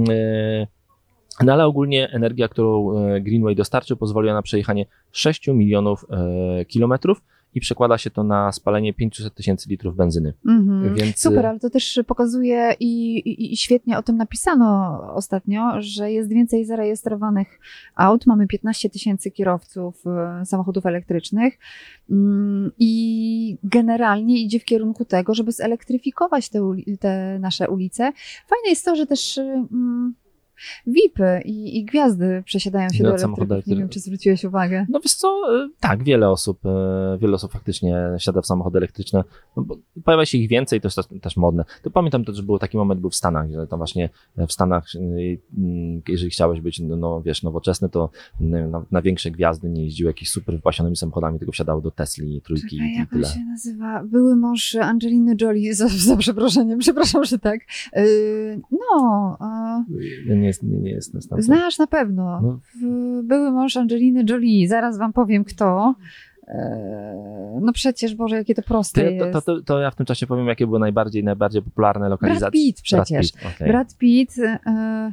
[0.09, 0.67] E,
[1.43, 6.05] No ale ogólnie energia, którą e, Greenway dostarczył, pozwoliła na przejechanie 6 milionów
[6.67, 7.21] kilometrów
[7.55, 10.33] i przekłada się to na spalenie 500 tysięcy litrów benzyny.
[10.47, 10.95] Mhm.
[10.95, 16.11] Więc Super, ale to też pokazuje i, i, i świetnie o tym napisano ostatnio, że
[16.11, 17.59] jest więcej zarejestrowanych
[17.95, 18.25] aut.
[18.27, 21.57] Mamy 15 tysięcy kierowców e, samochodów elektrycznych
[22.09, 26.59] mm, i generalnie idzie w kierunku tego, żeby zelektryfikować te,
[26.99, 28.03] te nasze ulice.
[28.47, 30.13] Fajne jest to, że też mm,
[30.87, 33.67] VIP-y i, i gwiazdy przesiadają się Do do elektryków.
[33.67, 34.85] Nie wiem, czy zwróciłeś uwagę.
[34.89, 39.23] No wiesz co, e, tak, wiele osób, e, wiele osób faktycznie siada w samochody elektryczne.
[39.57, 39.65] No,
[40.03, 41.65] pojawia się ich więcej, to jest też, modne.
[41.83, 44.09] To pamiętam też, że był taki moment, był w Stanach, że to właśnie
[44.47, 44.99] w Stanach, e,
[45.57, 48.09] mm, jeżeli chciałeś być, no, no wiesz, nowoczesny, to
[48.41, 52.41] mm, nawet na większe gwiazdy nie jeździły jakimiś super wypasionymi samochodami, tylko wsiadały do Tesli,
[52.41, 53.27] trójki Czekaj, i jak tyle.
[53.27, 54.03] się nazywa?
[54.03, 57.59] Były mąż Angeliny Jolie, za, za przeproszeniem, przepraszam, że tak.
[57.95, 59.37] Yy, no,
[60.27, 61.01] Nie, nie, jest- nie, nie
[61.41, 62.41] znasz na pewno.
[62.41, 62.59] No.
[63.23, 65.95] Były mąż Angeliny Jolie, zaraz wam powiem kto.
[66.47, 66.53] Yy,
[67.61, 69.33] no przecież, Boże, jakie to proste To, jest.
[69.33, 72.39] to, to, to ja w tym czasie powiem, jakie były najbardziej, najbardziej popularne lokalizacje.
[72.41, 73.31] Brad Pitt przecież.
[73.31, 73.67] Brad Pitt, okej.
[73.67, 74.43] Brad Pitt, yy,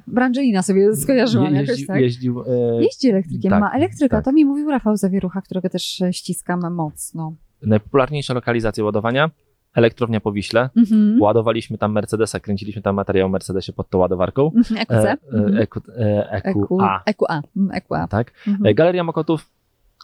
[0.07, 2.00] Brangelina sobie skojarzyłam Je- jakoś, jeździł, tak?
[2.00, 4.16] jeździł, e, Jeździ elektrykiem, tak, ma elektryka.
[4.16, 4.25] tak.
[4.25, 7.35] To mi mówił Rafał Zawierucha, którego też e, ściskam mocno.
[7.62, 9.31] najpopularniejsze lokalizacje ładowania,
[9.76, 11.23] elektrownia po Wiśle, Mhm.
[11.23, 14.52] Ładowaliśmy tam Mercedesa, kręciliśmy tam materiał o Mercedesie pod tą ładowarką.
[14.56, 15.04] Mhm, EQC.
[15.06, 15.56] E, Mhm.
[15.56, 17.43] e, EQ, e, EQA, EQA.
[17.56, 18.06] mm, EQA.
[18.08, 18.32] tak?
[18.49, 18.67] Mhm.
[18.67, 19.50] E, Galeria Mokotów,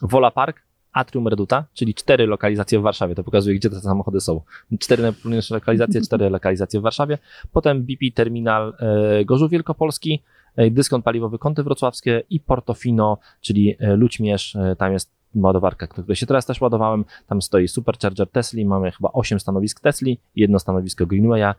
[0.02, 3.14] Wola Park, Atrium Reduta, czyli cztery lokalizacje w Warszawie.
[3.14, 4.40] To pokazuje, gdzie te samochody są.
[4.80, 7.18] Cztery najpopularniejsze lokalizacje, cztery lokalizacje w Warszawie.
[7.52, 10.22] Potem BP Terminal e, Gorzów Wielkopolski,
[10.70, 14.56] dyskont paliwowy Kąty Wrocławskie i Portofino, czyli Ludźmierz.
[14.78, 17.04] Tam jest ładowarka, której się teraz też ładowałem.
[17.26, 18.66] Tam stoi Supercharger Tesli.
[18.66, 21.54] Mamy chyba 8 stanowisk Tesli, jedno stanowisko Greenwaya.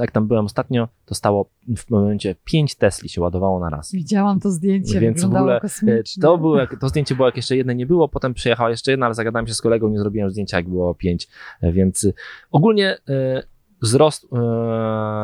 [0.00, 3.92] Jak tam byłem ostatnio, to stało w momencie 5 Tesli się ładowało na raz.
[3.92, 6.20] Widziałam to zdjęcie, Więc w wyglądało ogóle, kosmicznie.
[6.22, 9.14] To, było, to zdjęcie było, jak jeszcze jedne nie było, potem przyjechała jeszcze jedna, ale
[9.14, 11.28] zagadałem się z kolegą, nie zrobiłem zdjęcia, jak było pięć,
[11.60, 12.06] E, więc
[12.50, 13.42] ogólnie e,
[13.82, 14.36] wzrost e,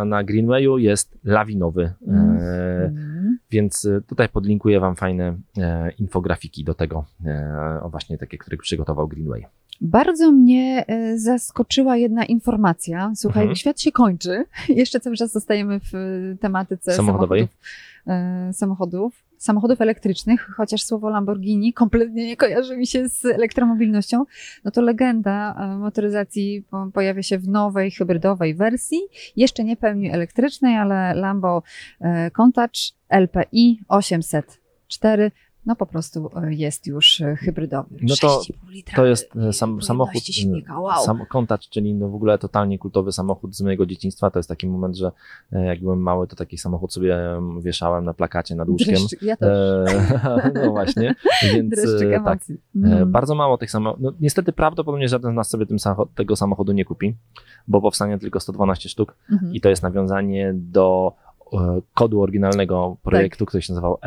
[0.07, 3.16] na Greenwayu jest lawinowy, e, Mhm.
[3.51, 8.57] Więc y, tutaj podlinkuję Wam fajne e, infografiki do tego, e, o właśnie takie, które
[8.57, 9.47] przygotował Greenway.
[9.81, 13.13] Bardzo mnie e, zaskoczyła jedna informacja.
[13.17, 13.57] Słuchaj, Mhm.
[13.57, 14.45] świat się kończy.
[14.69, 15.93] Jeszcze cały czas zostajemy w
[16.41, 17.49] tematyce Samochodowej.
[18.07, 24.25] samochodów, samochodów, samochodów elektrycznych, chociaż słowo Lamborghini kompletnie nie kojarzy mi się z elektromobilnością.
[24.65, 29.01] No to legenda e, motoryzacji po- pojawia się w nowej hybrydowej wersji.
[29.37, 31.63] Jeszcze nie pełni elektrycznej, ale Lambo
[32.33, 32.71] Countach
[33.09, 35.31] LPI 804
[35.67, 37.97] no po prostu e, jest już e, hybrydowy.
[38.03, 40.23] No to- 6,5 litra To jest e, sam, samochód,
[40.79, 41.05] wow.
[41.05, 44.31] sam Countach, czyli no w ogóle totalnie kultowy samochód z mojego dzieciństwa.
[44.31, 45.13] To jest taki moment, że
[45.53, 48.95] jak byłem mały, to taki samochód sobie em, wieszałem na plakacie nad łóżkiem.
[48.95, 49.49] Dreszczyk, ja też.
[50.55, 51.15] No właśnie,
[51.55, 52.39] więc Dreszczyk tak.
[52.77, 53.13] Mm.
[53.13, 54.03] Bardzo mało tych samochodów.
[54.05, 57.15] No, niestety prawdopodobnie żaden z nas sobie samochod, tego samochodu nie kupi,
[57.69, 59.55] bo powstanie tylko 112 sztuk Mhm.
[59.55, 61.13] i to jest nawiązanie do
[61.95, 63.49] kodu oryginalnego projektu, Tak.
[63.49, 63.99] który się nazywał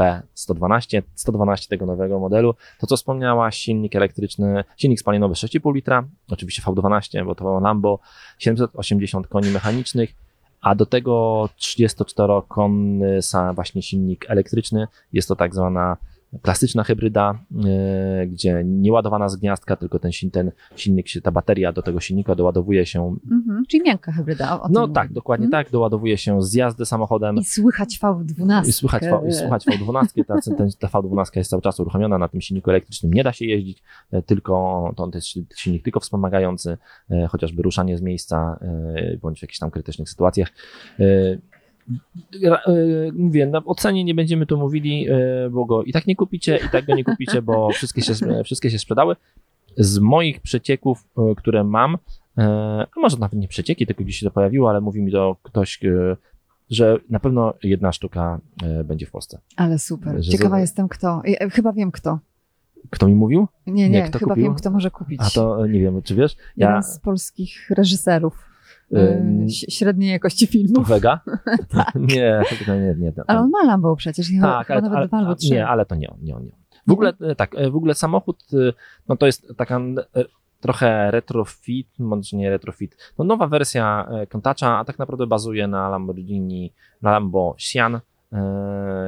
[0.00, 2.54] LP112, 112 tego nowego modelu.
[2.80, 7.98] To, co wspomniałaś, silnik elektryczny, silnik spalinowy 6,5 litra, oczywiście V12, bo to Lambo,
[8.38, 10.14] 780 koni mechanicznych,
[10.60, 14.86] a do tego 34-konny sa- właśnie silnik elektryczny.
[15.12, 15.96] Jest to tak zwana
[16.42, 21.82] klasyczna hybryda, e, gdzie nie ładowana z gniazdka, tylko ten, ten silnik, ta bateria do
[21.82, 23.16] tego silnika doładowuje się.
[23.30, 23.64] Mhm.
[23.68, 24.60] Czyli miękka hybryda.
[24.70, 25.14] No tak, mówię.
[25.14, 25.64] dokładnie Mhm.
[25.64, 27.36] tak, doładowuje się z jazdy samochodem.
[27.36, 28.68] I słychać V12.
[28.68, 30.34] I słychać, V- i słuchać V12, ta,
[30.88, 33.12] ta V12 jest cały czas uruchomiona na tym silniku elektrycznym.
[33.12, 34.50] Nie da się jeździć, e, tylko
[34.96, 36.78] to jest sil- silnik tylko wspomagający,
[37.10, 38.58] e, chociażby ruszanie z miejsca,
[39.22, 40.48] bądź w jakichś tam krytycznych sytuacjach.
[42.44, 42.62] E, e,
[43.12, 45.16] Mówię, na ocenie nie będziemy tu mówili, e,
[45.50, 48.70] bo go i tak nie kupicie, i tak go nie kupicie, bo wszystkie się, wszystkie
[48.70, 49.16] się sprzedały.
[49.76, 51.98] Z moich przecieków, e, które mam,
[52.38, 52.42] e,
[52.96, 55.84] a może nawet nie przecieki, tylko gdzieś się to pojawiło, ale mówi mi to ktoś,
[55.84, 56.16] e,
[56.70, 59.38] że na pewno jedna sztuka e, będzie w Polsce.
[59.56, 60.24] Ale super.
[60.24, 61.22] Że Ciekawa za- jestem kto.
[61.24, 62.18] Ja, e, chyba wiem kto.
[62.90, 63.48] Kto mi mówił?
[63.66, 64.44] Nie, Nie, nie, kto chyba kupił?
[64.44, 65.20] wiem kto może kupić.
[65.22, 66.36] A to e, nie wiem, czy wiesz?
[66.56, 66.82] Jeden Ja.
[66.82, 68.49] z polskich reżyserów
[69.46, 70.88] Ś- średniej jakości filmów.
[70.88, 71.20] Vega?
[71.94, 73.12] nie, to nie, nie, nie.
[73.26, 74.30] Ale on ma Lambo przecież.
[74.32, 75.50] Ja tak, ale, nawet ale, dwa albo trzy.
[75.50, 76.44] nie, ale to nie on, nie on.
[76.44, 76.52] Nie.
[76.86, 78.72] W ogóle e, tak, e, w ogóle samochód, e,
[79.08, 79.80] no to jest taka
[80.60, 86.72] trochę retrofit, może nie retrofit, no nowa wersja Countach'a, a tak naprawdę bazuje na Lamborghini,
[87.02, 88.00] na Lambo Sian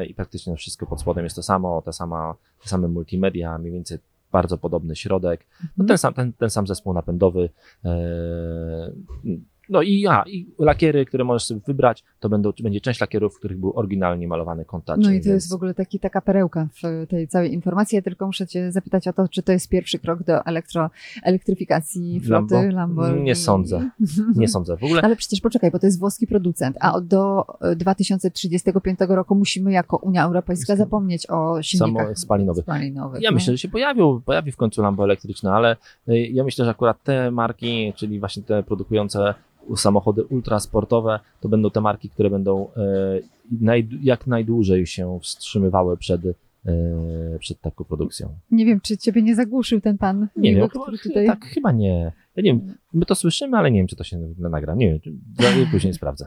[0.09, 3.99] i praktycznie wszystko pod spodem jest to samo, te, sama, te same multimedia, mniej więcej
[4.33, 7.49] bardzo podobny środek, no ten, sam, ten, ten sam zespół napędowy,
[9.73, 13.39] no i ja, i lakiery, które możesz sobie wybrać, to będą, będzie część lakierów, w
[13.39, 14.99] których był oryginalnie malowany Countach.
[14.99, 17.97] No i to więc- jest w ogóle taki, taka perełka w tej całej informacji.
[17.97, 20.91] Ja tylko muszę cię zapytać o to, czy to jest pierwszy krok do elektro,
[21.23, 22.77] elektryfikacji floty Lambo?
[22.77, 23.23] Lamborghini.
[23.23, 23.91] Nie sądzę.
[24.37, 24.77] Nie sądzę.
[24.77, 29.35] W ogóle Ale przecież poczekaj, bo to jest włoski producent, a do e, 2035 roku
[29.35, 32.65] musimy jako Unia Europejska zapomnieć o silnikach Samo spalinowych.
[32.65, 33.23] spalinowych.
[33.23, 33.35] Ja no.
[33.35, 35.77] myślę, że się pojawią, pojawi w końcu Lambo elektryczne, ale
[36.09, 39.35] y, ja myślę, że akurat te marki, czyli właśnie te produkujące
[39.77, 46.33] samochody ultrasportowe, to będą te marki, które będą e, jak najdłużej się wstrzymywały przed, e,
[47.39, 48.29] przed taką produkcją.
[48.51, 51.27] Nie wiem, czy ciebie nie zagłuszył ten pan Nie wiem, który chyba, tutaj...
[51.27, 52.13] tak, chyba nie.
[52.37, 54.75] Ja nie wiem, my to słyszymy, ale nie wiem, czy to się nagra.
[54.75, 56.27] Nie wiem, później sprawdzę.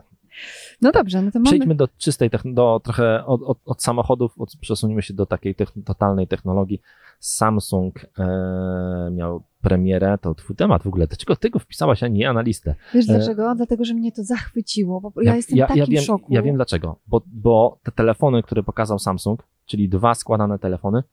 [0.81, 1.45] No dobrze, no to mamy...
[1.45, 5.83] Przejdźmy do czystej, do trochę od, od, od samochodów, od, przesunijmy się do takiej techn-
[5.83, 6.81] totalnej technologii.
[7.19, 11.07] Samsung e, miał premierę, to twój temat w ogóle.
[11.07, 12.75] Dlaczego ty go wpisałaś, a nie ja na listę?
[12.93, 13.55] Wiesz e, dlaczego?
[13.55, 16.33] Dlatego, że mnie to zachwyciło, bo ja, jestem ja, w takim ja wiem, szoku.
[16.33, 16.99] Ja wiem dlaczego.
[17.07, 21.03] Bo, bo te telefony, które pokazał Samsung, czyli dwa składane telefony,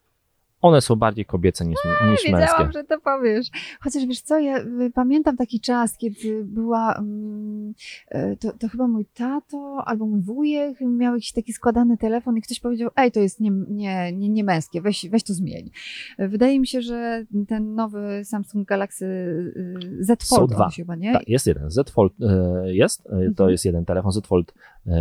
[0.62, 2.32] one są bardziej kobiece niż, niż męskie.
[2.32, 3.46] Wiedziałam, że to powiesz.
[3.80, 7.74] Chociaż wiesz co, ja y, pamiętam taki czas, kiedy była, mm,
[8.14, 12.42] y, to, to chyba mój tato albo mój wujek miał jakiś taki składany telefon i
[12.42, 15.70] ktoś powiedział, ej, to jest nie, nie, nie, nie męskie, weź, weź to zmień.
[16.18, 20.64] Wydaje mi się, że ten nowy Samsung Galaxy y, Z Są Fold, dwa.
[20.64, 21.12] on się chyba, nie?
[21.12, 21.70] Tak, jest jeden.
[21.70, 23.50] Z Fold e, jest, e, to Mhm.
[23.50, 24.54] jest jeden telefon, Z Fold
[24.86, 24.92] e,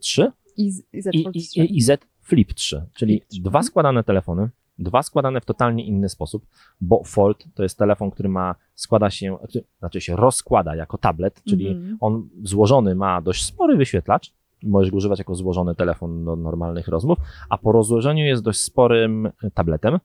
[0.00, 1.64] 3 I, z- i Z i, Fold i, 3.
[1.64, 3.42] i Z Flip 3, czyli Flip 3.
[3.42, 6.46] dwa składane telefony, dwa składane w totalnie inny sposób,
[6.80, 9.38] bo Fold to jest telefon, który ma, składa się,
[9.78, 11.96] znaczy się rozkłada jako tablet, czyli Mhm.
[12.00, 17.18] on złożony ma dość spory wyświetlacz, możesz go używać jako złożony telefon do normalnych rozmów,
[17.48, 19.98] a po rozłożeniu jest dość sporym tabletem.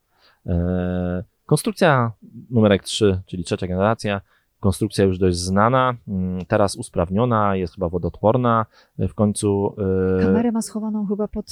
[0.45, 2.11] E, Konstrukcja
[2.49, 4.21] numerek 3, czyli trzecia generacja,
[4.63, 8.65] konstrukcja już dość znana, mm, teraz usprawniona, jest chyba wodoodporna,
[8.99, 9.75] e, w końcu
[10.19, 11.45] e, Kamerę ma schowaną chyba pod,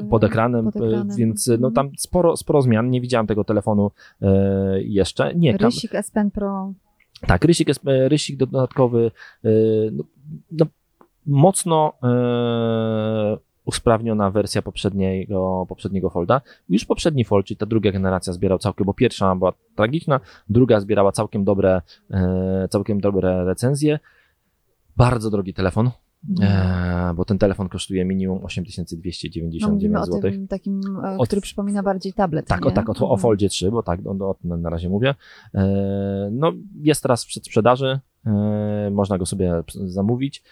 [0.00, 1.16] e, pod ekranem, pod ekranem.
[1.16, 1.72] więc no Mhm.
[1.74, 3.90] tam sporo, sporo zmian, nie widziałem tego telefonu
[4.78, 5.34] jeszcze.
[5.34, 6.72] Nie, Rysik S Pen Pro.
[7.26, 7.68] tak, rysik
[8.08, 9.10] rysik dodatkowy,
[9.92, 10.04] no,
[10.52, 10.66] no,
[11.26, 11.92] mocno
[13.66, 16.40] usprawniona wersja poprzedniego, poprzedniego folda.
[16.68, 21.12] Już poprzedni fold, czyli ta druga generacja zbierał całkiem, bo pierwsza była tragiczna, druga zbierała
[21.12, 23.98] całkiem dobre, e, całkiem dobre recenzje.
[24.96, 25.90] Bardzo drogi telefon,
[26.42, 30.20] e, bo ten telefon kosztuje minimum No, 8299 mówimy o zł.
[30.20, 32.46] tym takim, e, Od- który przypomina bardziej tablet.
[32.46, 32.66] Tak, nie?
[32.68, 33.18] o, tak, o, o Mhm.
[33.20, 35.14] Foldzie 3, bo tak, o, o tym na razie mówię.
[35.54, 40.42] E, no, jest teraz w przedsprzedaży, e, można go sobie zamówić.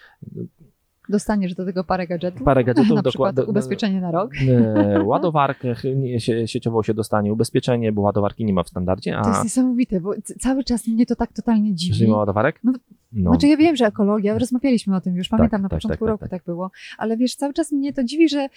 [1.08, 2.42] Dostaniesz do tego parę gadżetów.
[2.42, 3.50] Parę gadżetów, na przykład dokładnie.
[3.50, 4.30] ubezpieczenie na rok.
[4.48, 9.28] E, ładowarkę nie- sie, sieciowo się dostanie, ubezpieczenie, bo ładowarki nie ma w standardzie, To
[9.28, 11.92] jest a niesamowite, bo cały czas mnie to tak totalnie dziwi.
[11.92, 12.60] jeżeli ma ładowarek?
[12.64, 12.72] No,
[13.12, 13.30] No.
[13.30, 16.20] Znaczy ja wiem, że ekologia, rozmawialiśmy o tym już, pamiętam na tak, początku tak, roku
[16.20, 16.30] tak.
[16.30, 16.44] tak.
[16.44, 18.48] było, ale wiesz, cały czas mnie to dziwi, że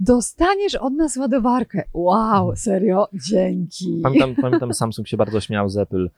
[0.00, 1.82] dostaniesz od nas ładowarkę.
[1.94, 3.08] Wow, serio?
[3.30, 4.00] Dzięki.
[4.02, 6.10] Pamiętam, pamiętam, Samsung się bardzo śmiał z Apple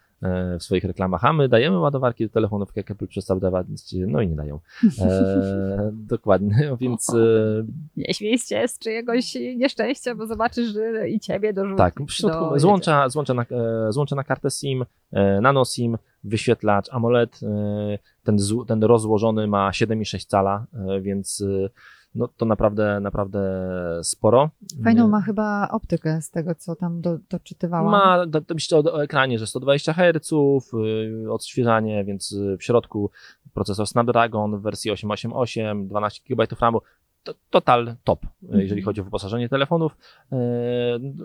[0.58, 3.66] w swoich reklamach, a my dajemy ładowarki do telefonów, jak Apple przestał dawać,
[4.06, 4.60] no i nie dają.
[5.00, 7.64] E, dokładnie, więc e,
[7.96, 11.78] Nie śmiej się z czyjegoś nieszczęścia, bo zobaczysz, że i ciebie dorzuci.
[11.78, 15.98] Tak, w środku do- złącza, złącza, na, e, złącza na kartę SIM, e, nano SIM,
[16.24, 21.68] wyświetlacz AMOLED, e, ten, ten rozłożony ma 7,6 cala, e, więc e,
[22.14, 23.40] no, to naprawdę, naprawdę
[24.02, 24.50] sporo.
[24.84, 27.90] Fajną ma chyba optykę z tego, co tam do, doczytywałam.
[27.90, 33.10] Ma, to, myślę o, o ekranie, że 120 Hz, y, odświeżanie, więc y, w środku
[33.54, 36.80] procesor Snapdragon w wersji 888, 12 GB RAMu.
[37.22, 38.84] To, total top, y, jeżeli Mhm.
[38.84, 39.96] chodzi o wyposażenie telefonów.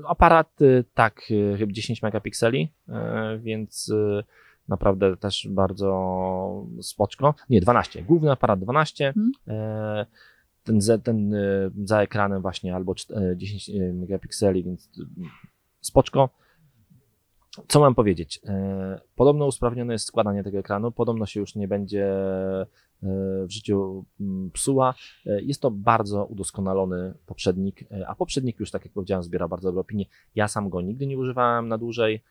[0.08, 0.60] Aparat,
[0.94, 1.22] tak,
[1.58, 2.72] chyba 10 megapikseli,
[3.40, 3.94] więc
[4.68, 7.36] naprawdę też bardzo spoczko.
[7.50, 8.04] Nie, 12.
[8.04, 9.08] Główny aparat 12.
[9.08, 9.32] Mhm.
[10.70, 15.06] Y, Ten, ten y, za ekranem właśnie albo czt- y, 10 megapikseli, więc y,
[15.82, 16.30] spoczko.
[17.68, 18.42] Co mam powiedzieć?
[19.16, 22.08] Podobno usprawnione jest składanie tego ekranu, podobno się już nie będzie
[23.46, 24.94] w życiu mm, psuła.
[25.26, 30.06] Jest to bardzo udoskonalony poprzednik, a poprzednik już, tak jak powiedziałem, zbiera bardzo dobre opinie.
[30.36, 32.24] Ja sam go nigdy nie używałem na dłużej,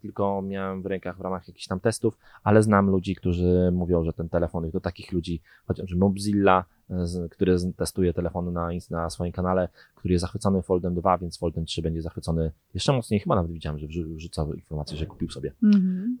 [0.00, 4.12] tylko miałem w rękach w ramach jakichś tam testów, ale znam ludzi, którzy mówią, że
[4.12, 9.32] ten telefon, i do takich ludzi, chociażby Mobzilla, e, który testuje telefony na, na swoim
[9.32, 13.20] kanale, który jest zachwycony Foldem 2, więc Foldem 3 będzie zachwycony jeszcze mocniej.
[13.20, 15.52] Chyba nawet widziałem, że wrzu- wrzucał informację, że kupił sobie.
[15.62, 16.16] Mhm.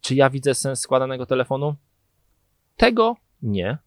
[0.00, 1.74] Czy ja widzę sens składanego telefonu?
[2.76, 3.78] Tego nie,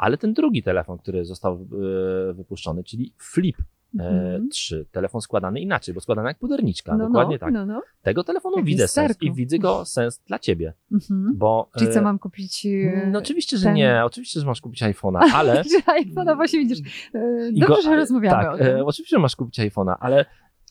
[0.00, 3.62] ale ten drugi telefon, który został e, wypuszczony, czyli Flip e,
[3.98, 4.48] Mhm.
[4.48, 7.52] 3, telefon składany inaczej, bo składany jak puderniczka, No, dokładnie no, tak.
[7.52, 7.82] No, no.
[8.02, 11.32] Tego telefonu Jak widzę sens i widzę go sens dla ciebie, Mhm.
[11.38, 11.68] bo...
[11.78, 12.66] Czyli co e, mam kupić?
[12.66, 15.62] e, No oczywiście, że ten- nie, oczywiście, że masz kupić iPhone'a, ale...
[16.04, 17.08] IPhone'a właśnie widzisz.
[17.14, 18.66] e, Dobrze, go- że rozmawiamy tak, o tym.
[18.66, 20.24] e, oczywiście, że masz kupić iPhone'a, ale,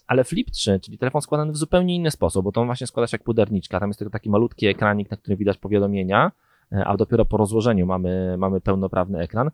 [0.08, 3.08] ale Flip 3, czyli telefon składany w zupełnie inny sposób, bo to on właśnie składa
[3.08, 6.32] się jak puderniczka, tam jest tylko taki malutki ekranik, na którym widać powiadomienia,
[6.71, 9.51] e, a dopiero po rozłożeniu mamy, mamy pełnoprawny ekran.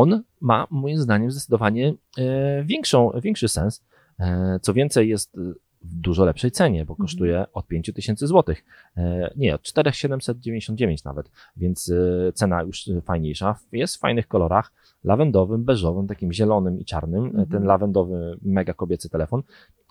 [0.00, 3.84] On ma moim zdaniem zdecydowanie e, większą, większy sens.
[4.20, 5.36] E, Co więcej, jest
[5.82, 7.06] w dużo lepszej cenie, bo Mhm.
[7.06, 8.54] kosztuje od 5000 zł.
[8.96, 11.92] E, Nie, od 4799 nawet, więc
[12.34, 13.58] cena już fajniejsza.
[13.72, 14.72] Jest w fajnych kolorach,
[15.04, 17.24] lawendowym, beżowym, takim zielonym i czarnym.
[17.24, 17.46] Mhm.
[17.46, 19.42] Ten lawendowy, mega kobiecy telefon.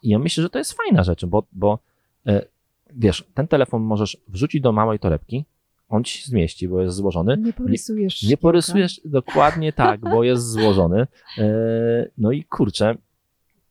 [0.03, 1.79] I ja myślę, że to jest fajna rzecz, bo, bo
[2.93, 5.45] wiesz, ten telefon możesz wrzucić do małej torebki,
[5.89, 7.37] on ci się zmieści, bo jest złożony.
[7.37, 8.21] Nie porysujesz.
[8.23, 8.41] Nie szkiełka.
[8.41, 11.07] porysujesz dokładnie tak, bo jest złożony.
[11.37, 11.45] E,
[12.17, 12.95] No i kurczę,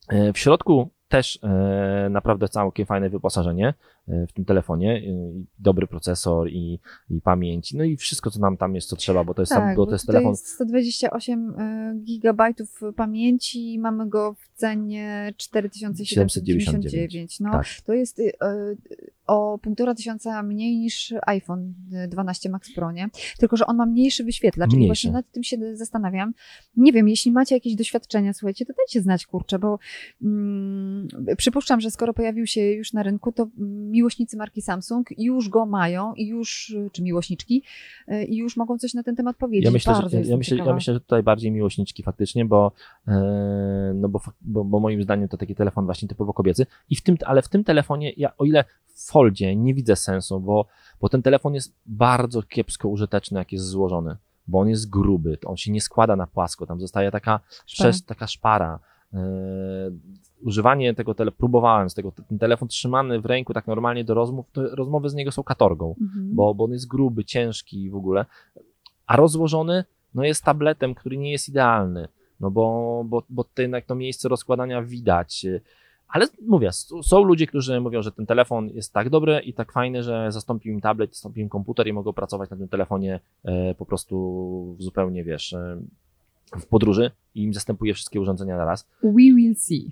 [0.08, 3.74] e, w środku też e, naprawdę całkiem fajne wyposażenie
[4.28, 5.02] w tym telefonie.
[5.58, 6.78] Dobry procesor i,
[7.10, 9.76] i pamięć, no i wszystko, co nam tam jest, co trzeba, bo to jest, Tak,
[9.76, 10.30] bo bo to jest telefon.
[10.30, 17.40] jest 128 e, gigabajtów pamięci i mamy go w cenie 4799.
[17.40, 17.66] No, Tak.
[17.86, 18.20] To jest
[19.26, 21.74] o półtora tysiąca mniej niż iPhone
[22.08, 23.08] 12 Max Pro, nie?
[23.38, 24.88] Tylko, że on ma mniejszy wyświetlacz i Mniejszy.
[24.88, 26.34] właśnie nad tym się zastanawiam.
[26.76, 29.78] Nie wiem, jeśli macie jakieś doświadczenia, słuchajcie, to dajcie znać, kurczę, bo
[30.22, 33.48] mm, przypuszczam, że skoro pojawił się już na rynku, to
[33.90, 37.62] miłośnicy marki Samsung już go mają i już, y, czy miłośniczki,
[38.08, 39.64] y, i już mogą coś na ten temat powiedzieć.
[39.64, 42.72] Ja myślę, że, ja, myślę, ja myślę, że tutaj bardziej miłośniczki faktycznie, bo,
[43.08, 46.66] e, no bo, bo, bo moim zdaniem to taki telefon właśnie typowo kobiecy.
[46.90, 50.40] I w tym, ale w tym telefonie, ja o ile w Foldzie nie widzę sensu,
[50.40, 50.66] bo,
[51.00, 55.56] bo ten telefon jest bardzo kiepsko użyteczny, jak jest złożony, bo on jest gruby, on
[55.56, 57.90] się nie składa na płasko, tam zostaje taka, Szpara.
[57.90, 58.78] przez, taka szpara.
[59.14, 59.18] E,
[60.42, 64.46] używanie tego tele, próbowałem z tego, ten telefon trzymany w ręku tak normalnie do rozmów,
[64.52, 66.34] to rozmowy z niego są katorgą Mhm.
[66.34, 68.26] bo, bo on jest gruby, ciężki w ogóle,
[69.06, 72.08] a rozłożony no jest tabletem, który nie jest idealny,
[72.40, 75.46] no bo, bo, bo to jednak to miejsce rozkładania widać.
[76.14, 76.72] Ale mówię,
[77.02, 80.72] są ludzie, którzy mówią, że ten telefon jest tak dobry i tak fajny, że zastąpił
[80.72, 85.24] im tablet, zastąpił im komputer i mogą pracować na tym telefonie e, po prostu zupełnie,
[85.24, 85.80] wiesz, e,
[86.56, 88.86] w podróży i im zastępuje wszystkie urządzenia na raz.
[89.02, 89.90] We will see.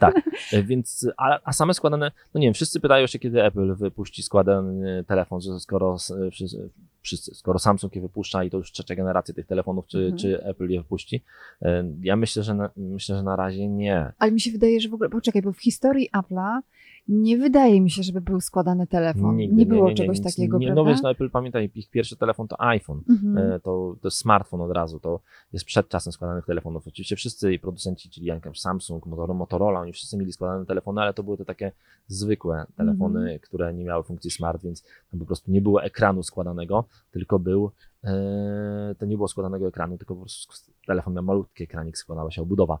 [0.00, 0.14] Tak,
[0.68, 5.04] więc, a, a same składane, no nie wiem, wszyscy pytają się, kiedy Apple wypuści składany
[5.06, 5.96] telefon, że skoro,
[6.30, 6.68] wszyscy,
[7.00, 10.16] wszyscy, skoro Samsung je wypuszcza i to już trzecia generacja tych telefonów, czy, Mhm.
[10.18, 11.22] czy Apple je wypuści?
[11.62, 14.12] E, Ja myślę, że na, myślę, że na razie nie.
[14.18, 16.60] Ale mi się wydaje, że w ogóle, poczekaj, bo w historii Apple'a
[17.08, 19.36] nie wydaje mi się, żeby był składany telefon.
[19.36, 20.26] Nigdy, nie było nie, czegoś nic.
[20.36, 20.82] takiego, nie, prawda?
[20.82, 23.00] No wiesz, no Apple pamiętaj, ich pierwszy telefon to iPhone.
[23.10, 23.38] Mhm.
[23.52, 25.20] E, To, to smartfon od razu, to
[25.52, 26.51] jest przed czasem składanych telefonów.
[26.86, 31.22] Oczywiście wszyscy producenci, czyli jak Samsung, Motor- Motorola, oni wszyscy mieli składane telefony, ale to
[31.22, 31.72] były to takie
[32.06, 33.38] zwykłe telefony, Mhm.
[33.38, 37.70] które nie miały funkcji smart, więc tam po prostu nie było ekranu składanego, tylko był,
[38.04, 40.52] e, to nie było składanego ekranu, tylko po prostu
[40.86, 42.78] telefon miał malutki ekranik, składała się obudowa.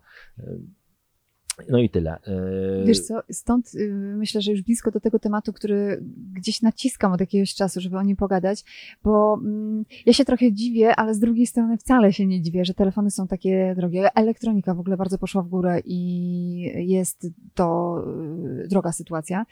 [1.68, 2.10] No i tyle.
[2.10, 7.12] E, Wiesz co, stąd y, myślę, że już blisko do tego tematu, który gdzieś naciskam
[7.12, 8.64] od jakiegoś czasu, żeby o nim pogadać,
[9.04, 12.74] bo mm, ja się trochę dziwię, ale z drugiej strony wcale się nie dziwię, że
[12.74, 14.14] telefony są takie drogie.
[14.14, 17.96] Elektronika w ogóle bardzo poszła w górę i jest to
[18.64, 19.46] y, droga sytuacja.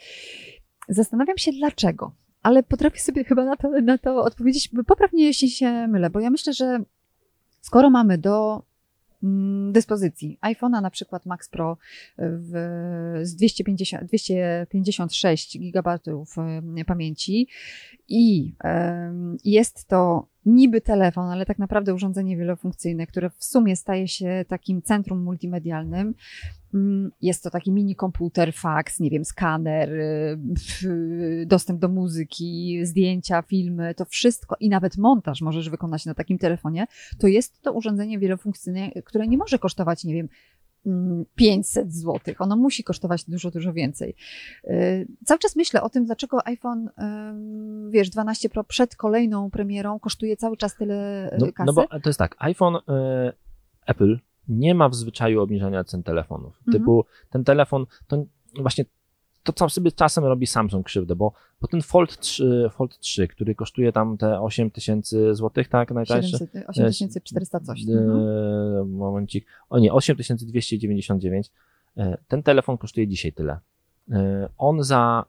[0.88, 4.70] Zastanawiam się dlaczego, ale potrafię sobie chyba na to, na to odpowiedzieć.
[4.86, 6.78] Poprawnie, jeśli się mylę, bo ja myślę, że
[7.60, 8.62] skoro mamy do
[9.72, 10.38] dyspozycji.
[10.42, 11.76] iPhone'a na przykład Max Pro
[12.18, 17.48] w, z 250, 256 gigabytów em, pamięci.
[18.08, 18.52] I
[19.44, 24.82] jest to niby telefon, ale tak naprawdę urządzenie wielofunkcyjne, które w sumie staje się takim
[24.82, 26.14] centrum multimedialnym.
[26.74, 30.84] Mm, Jest to taki mini komputer, fax, nie wiem, skaner, y, f-
[31.46, 36.86] dostęp do muzyki, zdjęcia, filmy, to wszystko i nawet montaż możesz wykonać na takim telefonie.
[37.18, 40.28] To jest to urządzenie wielofunkcyjne, które nie może kosztować, nie wiem,
[41.34, 42.34] 500 zł.
[42.38, 44.14] Ono musi kosztować dużo, dużo więcej.
[44.64, 46.90] Yy, Cały czas myślę o tym, dlaczego iPhone,
[47.90, 51.66] wiesz, 12 Pro przed kolejną premierą kosztuje cały czas tyle No, yy, kasy.
[51.66, 53.32] no bo to jest tak, iPhone, e,
[53.86, 56.58] Apple nie ma w zwyczaju obniżania cen telefonów.
[56.58, 56.72] Mhm.
[56.72, 58.24] Typu ten telefon, to
[58.60, 58.84] właśnie
[59.42, 63.54] to co sobie czasem robi Samsung krzywdę, bo, bo ten Fold 3, Fold 3, który
[63.54, 66.30] kosztuje tam te 8 tysięcy złotych, tak, najtańszy?
[66.30, 67.80] 700 8400 coś.
[67.80, 68.90] E, Mhm.
[68.90, 69.46] Momencik.
[69.70, 71.50] O nie, 8299.
[71.96, 73.58] E, Ten telefon kosztuje dzisiaj tyle.
[74.10, 75.24] E, On za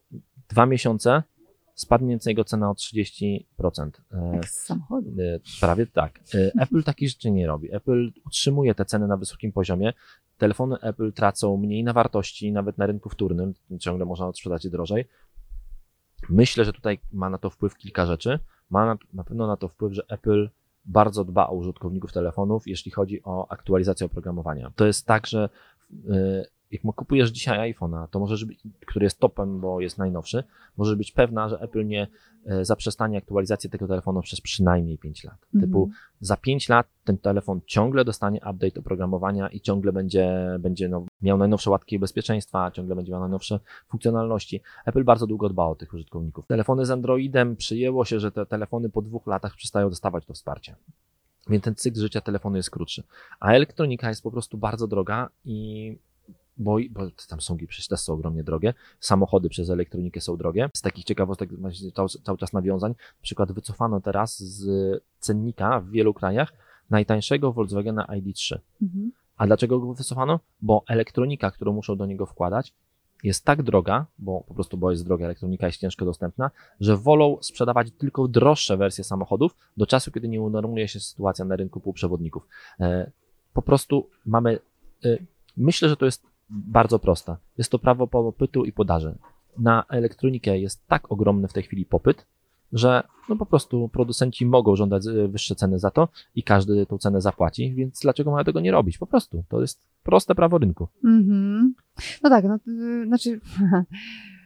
[0.50, 1.24] dwa miesiące
[1.76, 3.42] spadnie jego cena o 30%.
[4.14, 5.10] E, Jak z samochodu.
[5.20, 6.20] E, Prawie tak.
[6.36, 7.76] E, Apple takich rzeczy nie robi.
[7.76, 9.94] Apple utrzymuje te ceny na wysokim poziomie.
[10.38, 13.54] Telefony Apple tracą mniej na wartości, nawet na rynku wtórnym.
[13.80, 15.08] Ciągle można sprzedać je drożej.
[16.30, 18.40] Myślę, że tutaj ma na to wpływ kilka rzeczy.
[18.70, 20.50] Ma na, na pewno na to wpływ, że Apple
[20.86, 24.72] bardzo dba o użytkowników telefonów, jeśli chodzi o aktualizację oprogramowania.
[24.76, 25.50] To jest tak, że
[26.10, 30.44] e, jak kupujesz dzisiaj iPhone'a, to możesz być, który jest topem, bo jest najnowszy,
[30.78, 32.08] możesz być pewna, że Apple nie
[32.46, 35.38] e, zaprzestanie aktualizacji tego telefonu przez przynajmniej 5 lat.
[35.54, 35.62] Mhm.
[35.62, 35.90] Typu
[36.22, 41.38] za 5 lat ten telefon ciągle dostanie update oprogramowania i ciągle będzie, będzie no, miał
[41.38, 44.62] najnowsze łatki bezpieczeństwa, ciągle będzie miał najnowsze funkcjonalności.
[44.86, 46.48] Apple bardzo długo dba o tych użytkowników.
[46.48, 50.76] Telefony z Androidem przyjęło się, że te telefony po dwóch latach przestają dostawać to wsparcie.
[51.50, 53.04] Więc ten cykl życia telefonu jest krótszy.
[53.40, 55.98] A elektronika jest po prostu bardzo droga i
[56.62, 58.74] bo, bo tam są przecież też są ogromnie drogie.
[59.00, 60.70] Samochody przez elektronikę są drogie.
[60.74, 61.50] Z takich ciekawostek
[61.96, 66.54] cały, cały czas nawiązań, na przykład wycofano teraz z cennika w wielu krajach
[66.90, 68.60] najtańszego Volkswagena ID3.
[68.82, 69.12] Mhm.
[69.38, 70.40] A dlaczego go wycofano?
[70.62, 72.74] Bo elektronika, którą muszą do niego wkładać,
[73.24, 77.38] jest tak droga, bo po prostu bo jest droga, elektronika jest ciężko dostępna, że wolą
[77.42, 82.48] sprzedawać tylko droższe wersje samochodów do czasu, kiedy nie unormuje się sytuacja na rynku półprzewodników.
[82.80, 83.12] E,
[83.54, 84.60] Po prostu mamy,
[85.06, 85.18] e,
[85.58, 87.36] myślę, że to jest bardzo proste.
[87.58, 89.16] Jest to prawo popytu i podaży.
[89.58, 92.26] Na elektronikę jest tak ogromny w tej chwili popyt,
[92.74, 96.98] że no po prostu producenci mogą żądać e, wyższe ceny za to i każdy tą
[96.98, 98.98] cenę zapłaci, więc dlaczego mają tego nie robić?
[98.98, 99.44] Po prostu.
[99.50, 100.88] To jest proste prawo rynku.
[101.04, 101.74] Mhm.
[102.24, 103.40] No tak, no, y, znaczy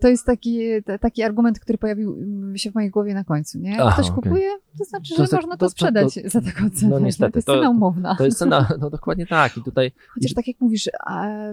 [0.00, 0.60] to jest taki,
[1.00, 3.70] taki argument, który pojawił mm, się w mojej głowie na końcu, nie?
[3.70, 4.22] Jak Aha, ktoś okej.
[4.22, 6.90] kupuje, to znaczy, To że tak- można to- to to- sprzedać za taką cenę.
[6.90, 8.16] no niestety, to jest to- cena umowna.
[8.16, 9.56] To jest cena, no dokładnie tak.
[9.56, 10.90] I tutaj Chociaż tak jak mówisz, e,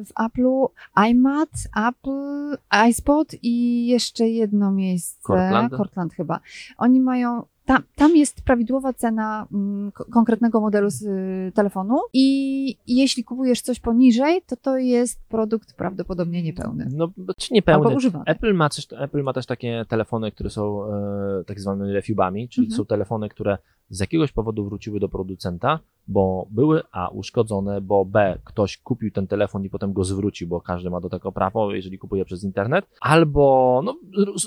[0.05, 2.57] w Apple'u iMac, Apple,
[2.89, 5.73] iSpot i jeszcze jedno miejsce, Cortland?
[5.77, 6.39] Cortland chyba.
[6.77, 12.77] Oni mają, tam, tam jest prawidłowa cena mm, ko- konkretnego modelu z y, telefonu i
[12.87, 16.87] jeśli kupujesz coś poniżej, to to jest produkt prawdopodobnie niepełny.
[16.93, 17.85] No, czy niepełny.
[17.85, 18.23] Albo używany.
[18.27, 22.67] Apple ma, też, Apple ma też takie telefony, które są e, tak zwanymi refubami, czyli
[22.67, 22.77] Mhm.
[22.77, 23.57] są telefony, które
[23.89, 29.27] z jakiegoś powodu wróciły do producenta, bo były A uszkodzone, bo B ktoś kupił ten
[29.27, 32.85] telefon i potem go zwrócił, bo każdy ma do tego prawo, jeżeli kupuje przez internet,
[33.01, 33.97] albo no,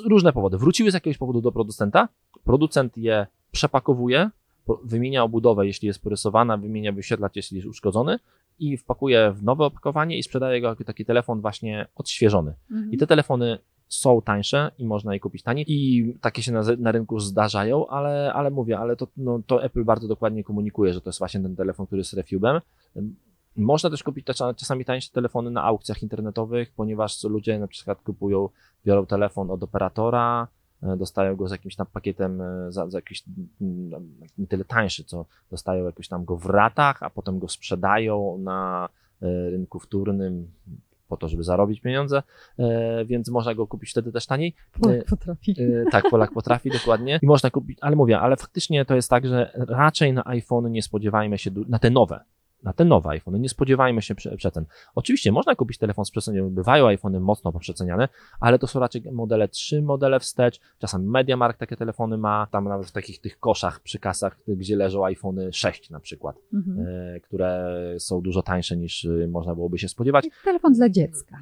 [0.04, 0.58] różne powody.
[0.58, 2.08] Wróciły z jakiegoś powodu do producenta,
[2.44, 4.30] producent je przepakowuje,
[4.84, 8.18] wymienia obudowę, jeśli jest porysowana, wymienia wyświetlacz, jeśli jest uszkodzony
[8.58, 12.54] i wpakuje w nowe opakowanie i sprzedaje go jako taki telefon właśnie odświeżony.
[12.70, 12.92] Mhm.
[12.92, 13.58] I te telefony
[13.90, 18.32] są tańsze i można je kupić taniej i takie się na, na rynku zdarzają, ale,
[18.32, 21.56] ale mówię, ale to, no, to Apple bardzo dokładnie komunikuje, że to jest właśnie ten
[21.56, 22.60] telefon, który jest refubem.
[23.56, 24.26] Można też kupić
[24.56, 28.48] czasami tańsze telefony na aukcjach internetowych, ponieważ ludzie na przykład kupują,
[28.86, 30.48] biorą telefon od operatora,
[30.82, 33.24] e, dostają go z jakimś tam pakietem, e, za, za jakiś
[33.60, 38.38] mm, nie tyle tańszy, co dostają jakoś tam go w ratach, a potem go sprzedają
[38.38, 38.88] na
[39.22, 40.50] e, rynku wtórnym
[41.10, 42.22] po to, żeby zarobić pieniądze,
[42.58, 44.54] e, więc można go kupić wtedy też taniej.
[44.80, 45.56] Polak potrafi.
[45.58, 47.18] E, Tak, Polak potrafi dokładnie.
[47.22, 50.82] I można kupić, ale mówię, ale faktycznie to jest tak, że raczej na iPhone nie
[50.82, 52.20] spodziewajmy się, na te nowe,
[52.62, 54.64] na te nowe iPhone, nie spodziewajmy się prze- przecen.
[54.94, 58.08] Oczywiście można kupić telefon z przecenieniem, bywają iPhony mocno poprzeceniane,
[58.40, 62.86] ale to są raczej modele 3, modele wstecz, czasami MediaMarkt takie telefony ma, tam nawet
[62.86, 66.86] w takich tych koszach przy kasach, gdzie leżą iPhony 6 na przykład, Mhm.
[67.16, 70.26] e, które są dużo tańsze niż e, można byłoby się spodziewać.
[70.44, 71.40] Telefon dla dziecka.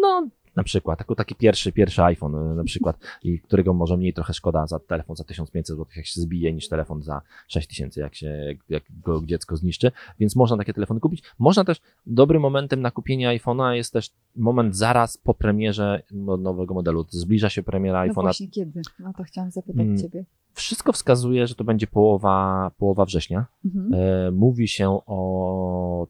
[0.00, 4.34] No, na przykład, taki, pierwszy, pierwszy iPhone e, na przykład, i którego może mniej trochę
[4.34, 8.56] szkoda za telefon za 1500 zł, jak się zbije, niż telefon za 6000, jak się,
[8.68, 11.22] jak, go dziecko zniszczy, więc można takie telefony kupić.
[11.38, 16.74] Można też, dobrym momentem na kupienie iPhone'a jest też moment zaraz po premierze no- nowego
[16.74, 17.06] modelu.
[17.10, 18.22] Zbliża się premiera No iPhone'a.
[18.22, 18.82] właśnie kiedy?
[18.98, 19.98] No to chciałam zapytać Mm.
[19.98, 20.24] ciebie.
[20.52, 23.46] Wszystko wskazuje, że to będzie połowa, połowa września.
[23.64, 23.94] Mhm.
[23.94, 26.06] E, mówi się o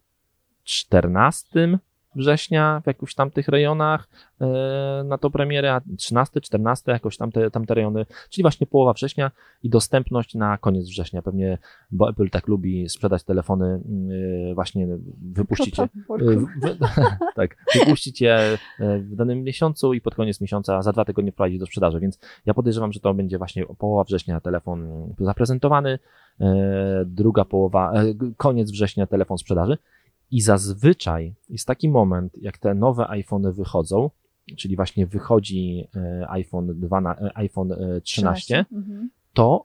[0.64, 1.78] 14
[2.16, 4.08] września w jakichś tam tych rejonach
[4.40, 4.46] e,
[5.04, 8.92] na tą premierę, a 13, 14 jakoś tam te, tam te rejony, czyli właśnie połowa
[8.92, 9.30] września
[9.62, 11.22] i dostępność na koniec września.
[11.22, 11.58] Pewnie,
[11.90, 14.88] bo Apple tak lubi sprzedać telefony, mm, e, właśnie
[15.34, 15.88] wypuścić je.
[16.16, 16.76] E,
[17.36, 21.66] tak, wypuścić je w danym miesiącu i pod koniec miesiąca za dwa tygodnie wprowadzić do
[21.66, 25.98] sprzedaży, więc ja podejrzewam, że to będzie właśnie połowa września telefon zaprezentowany,
[27.06, 27.92] druga połowa,
[28.36, 29.78] koniec września telefon sprzedaży
[30.31, 34.11] i zazwyczaj jest taki moment, jak te nowe iPhony wychodzą,
[34.57, 39.11] czyli właśnie wychodzi e, iPhone, 12, e, iPhone e, 13, Mhm.
[39.35, 39.64] to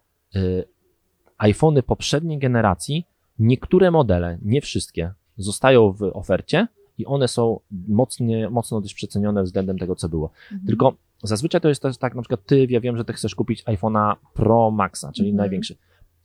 [1.38, 3.06] iPhony poprzedniej generacji,
[3.40, 9.78] niektóre modele, nie wszystkie, zostają w ofercie i one są mocnie, mocno dość przecenione względem
[9.78, 10.32] tego, co było.
[10.52, 10.68] Mhm.
[10.68, 10.94] Tylko
[11.24, 14.16] zazwyczaj to jest też tak, na przykład ty, ja wiem, że ty chcesz kupić iPhone'a
[14.34, 15.38] Pro Maxa, czyli Mhm.
[15.38, 15.76] największy.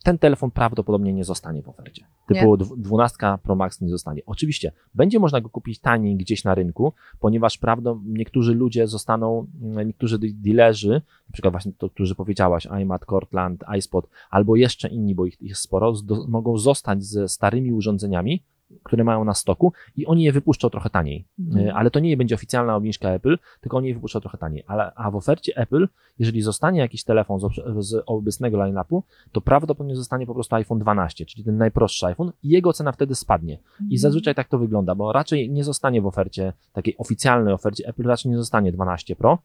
[0.03, 2.05] Ten telefon prawdopodobnie nie zostanie w ofercie.
[2.27, 4.21] Typu dw- 12 Pro Max nie zostanie.
[4.25, 9.87] Oczywiście będzie można go kupić taniej gdzieś na rynku, ponieważ prawdą niektórzy ludzie zostaną, mm,
[9.87, 10.89] niektórzy de- dealerzy,
[11.29, 15.61] na przykład właśnie to, którzy powiedziałaś, iMat, Cortland, iSpot, albo jeszcze inni, bo ich jest
[15.61, 18.43] sporo, zdo- mogą zostać ze starymi urządzeniami,
[18.83, 21.25] które mają na stoku i oni je wypuszczą trochę taniej.
[21.39, 21.67] Mhm.
[21.67, 24.63] E, Ale to nie będzie oficjalna obniżka Apple, tylko oni je wypuszczą trochę taniej.
[24.67, 25.87] Ale, a w ofercie Apple,
[26.19, 27.43] jeżeli zostanie jakiś telefon z,
[27.87, 32.49] z obecnego line-upu, to prawdopodobnie zostanie po prostu iPhone 12, czyli ten najprostszy iPhone i
[32.49, 33.53] jego cena wtedy spadnie.
[33.53, 33.97] I Mhm.
[33.97, 38.31] zazwyczaj tak to wygląda, bo raczej nie zostanie w ofercie, takiej oficjalnej ofercie Apple raczej
[38.31, 39.37] nie zostanie 12 Pro.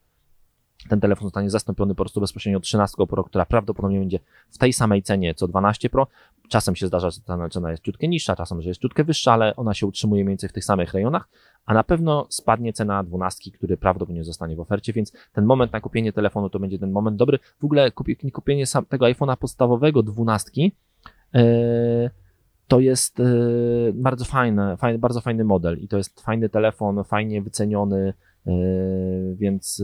[0.89, 4.19] Ten telefon zostanie zastąpiony po prostu bezpośrednio 13 Pro, która prawdopodobnie będzie
[4.51, 6.07] w tej samej cenie co 12 Pro.
[6.49, 9.57] Czasem się zdarza, że ta cena jest ciutkę niższa, czasem, że jest ciutkę wyższa, ale
[9.57, 11.29] ona się utrzymuje mniej więcej w tych samych rejonach,
[11.67, 15.81] a na pewno spadnie cena 12, który prawdopodobnie zostanie w ofercie, więc ten moment na
[15.81, 17.39] kupienie telefonu to będzie ten moment dobry.
[17.61, 20.51] W ogóle kupi- kupienie tego iPhone'a podstawowego 12
[21.35, 22.11] e,
[22.69, 23.25] to jest e,
[23.95, 28.13] bardzo fajny, bardzo fajny model i to jest fajny telefon, fajnie wyceniony,
[29.37, 29.83] więc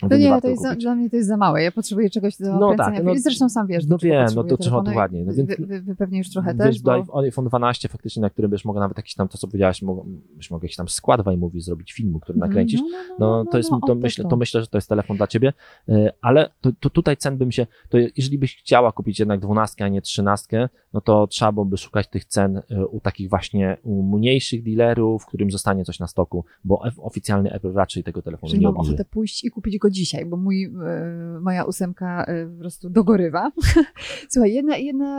[0.00, 1.62] To będzie nie, warto to jest za, dla mnie to jest za małe.
[1.62, 4.82] Ja potrzebuję czegoś do No tak, no- Zresztą sam wiesz, no wiem, no to trzeba
[4.82, 7.20] dokładnie, no więc- wy, wy, pewnie już trochę Wiesz, też, bo...
[7.20, 10.02] iPhone 12 faktycznie, na którym byś mogła nawet jakiś tam, to co powiedziałaś, mogę,
[10.36, 12.88] byś mogła jakiś tam skład mówi zrobić filmu, który nakręcisz, No,
[13.18, 14.36] no, no to jest, no, to, myślę, to.
[14.36, 15.52] myślę, że to jest telefon dla ciebie,
[15.88, 19.84] e, ale to, to tutaj cen bym się, to jeżeli byś chciała kupić jednak 12,
[19.84, 24.02] a nie 13, no to trzeba byłoby szukać tych cen e, u takich właśnie u
[24.02, 28.66] mniejszych dealerów, którym zostanie coś na stoku, bo oficjalny Apple raczej tego telefonu Czyli nie
[28.66, 28.94] mam obniży.
[28.94, 33.52] ochotę pójść i kupić go dzisiaj, bo mój, e, moja ósemka e, po prostu dogorywa.
[34.30, 34.54] Słuchaj,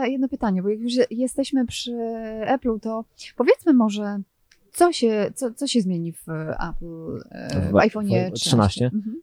[0.06, 1.92] jedno, pytanie, bo jak już jesteśmy przy
[2.46, 3.04] Apple'u, to
[3.36, 4.20] powiedzmy może,
[4.72, 6.26] co się, co, co się zmieni w
[6.70, 8.40] Apple, e, w W- iPhone'ie w 13?
[8.40, 8.90] 13?
[8.94, 9.20] Mhm.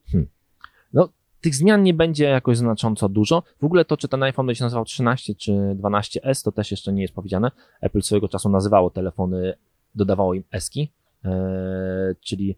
[1.41, 3.44] Tych zmian nie będzie jakoś znacząco dużo.
[3.62, 6.94] W ogóle to, czy ten iPhone będzie się nazywał 13 czy 12S, to też jeszcze
[6.94, 7.52] nie jest powiedziane.
[7.82, 9.54] Apple swojego czasu nazywało telefony,
[9.96, 10.91] dodawało im eski,
[12.22, 12.56] czyli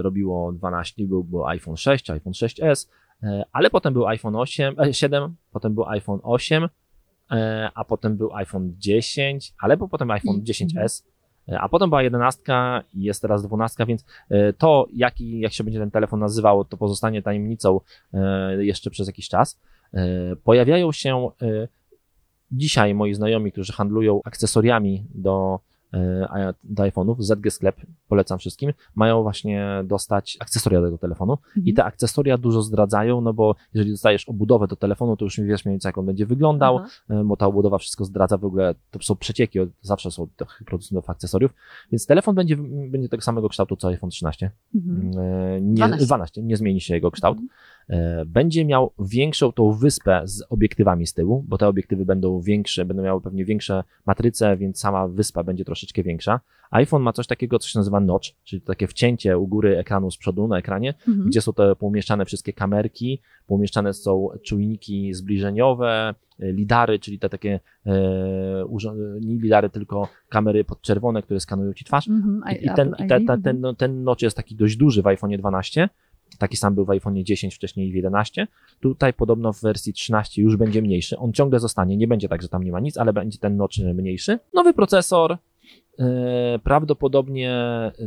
[0.00, 2.88] robiło 12, był, był iPhone 6, iPhone 6S,
[3.22, 6.68] e, ale potem był iPhone 8, e, 7, potem był iPhone 8,
[7.30, 11.04] e, a potem był iPhone 10, ale był potem iPhone I- 10S,
[11.48, 15.64] e, a potem była 11 i jest teraz 12, więc e, to, jaki, jak się
[15.64, 17.80] będzie ten telefon nazywał, to pozostanie tajemnicą
[18.14, 19.60] e, jeszcze przez jakiś czas.
[19.94, 21.68] E, Pojawiają się e,
[22.52, 25.67] dzisiaj moi znajomi, którzy handlują akcesoriami do, e,
[26.64, 27.76] do iPhone'ów, ZG Sklep,
[28.08, 33.32] polecam wszystkim, mają właśnie dostać akcesoria do tego telefonu i te akcesoria dużo zdradzają, no
[33.32, 36.76] bo jeżeli dostajesz obudowę do telefonu, to już wiesz mniej więcej jak on będzie wyglądał,
[36.78, 36.88] Aha.
[37.10, 41.10] e, bo ta obudowa wszystko zdradza w ogóle, to są przecieki, zawsze są tych producentów
[41.10, 41.54] akcesoriów,
[41.92, 42.56] więc telefon będzie,
[42.90, 45.10] będzie tego samego kształtu co iPhone 13, Mhm.
[45.18, 46.06] E, nie, 12.
[46.06, 46.42] 12.
[46.42, 47.38] nie zmieni się jego kształt.
[47.38, 47.58] Mhm.
[47.90, 52.84] E, Będzie miał większą tą wyspę z obiektywami z tyłu, bo te obiektywy będą większe,
[52.84, 56.40] będą miały pewnie większe matryce, więc sama wyspa będzie troszeczkę większa.
[56.70, 60.16] iPhone ma coś takiego, co się nazywa notch, czyli takie wcięcie u góry ekranu z
[60.16, 61.28] przodu na ekranie, Mhm.
[61.28, 67.60] gdzie są te poumieszczane wszystkie kamerki, poumieszczane są czujniki zbliżeniowe, e, lidary, czyli te takie,
[67.86, 68.64] e,
[69.20, 72.08] nie lidary, tylko kamery podczerwone, które skanują ci twarz.
[72.08, 72.42] Mhm.
[72.50, 73.42] I, I- i ten, i te, ID, te, mhm.
[73.42, 75.88] ten, ten notch jest taki dość duży w iPhone 12.
[76.38, 78.46] Taki sam był w iPhone 10, wcześniej w 11.
[78.80, 81.18] Tutaj podobno w wersji 13 już będzie mniejszy.
[81.18, 83.78] On ciągle zostanie, nie będzie tak, że tam nie ma nic, ale będzie ten notch
[83.94, 84.38] mniejszy.
[84.54, 85.38] Nowy procesor,
[85.98, 87.52] e, prawdopodobnie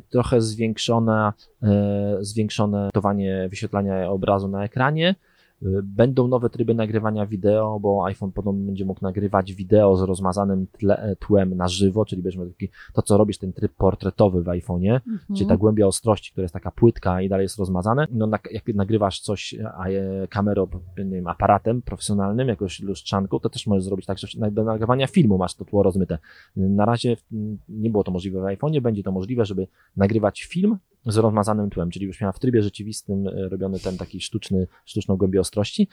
[0.10, 5.16] trochę zwiększone, e, zwiększone towanie wyświetlania obrazu na ekranie.
[5.84, 11.16] Będą nowe tryby nagrywania wideo, bo iPhone podobno będzie mógł nagrywać wideo z rozmazanym tle,
[11.20, 14.94] tłem na żywo, czyli będziesz miał taki, to co robisz, ten tryb portretowy w iPhone'ie,
[14.94, 15.20] Mhm.
[15.36, 18.08] czyli ta głębia ostrości, która jest taka płytka i dalej jest rozmazane.
[18.12, 23.68] No, jak nagrywasz coś a, e, kamerą, nie wiem, aparatem profesjonalnym, jakąś lustrzanką, to też
[23.68, 26.18] możesz zrobić tak, że do nagrywania filmu masz to tło rozmyte.
[26.56, 27.18] Na razie
[27.70, 31.90] nie było to możliwe w iPhone'ie, będzie to możliwe, żeby nagrywać film z rozmazanym tłem,
[31.90, 35.88] czyli byś miała w trybie rzeczywistym e, robiony ten taki sztuczny, sztuczną głębię ostrości.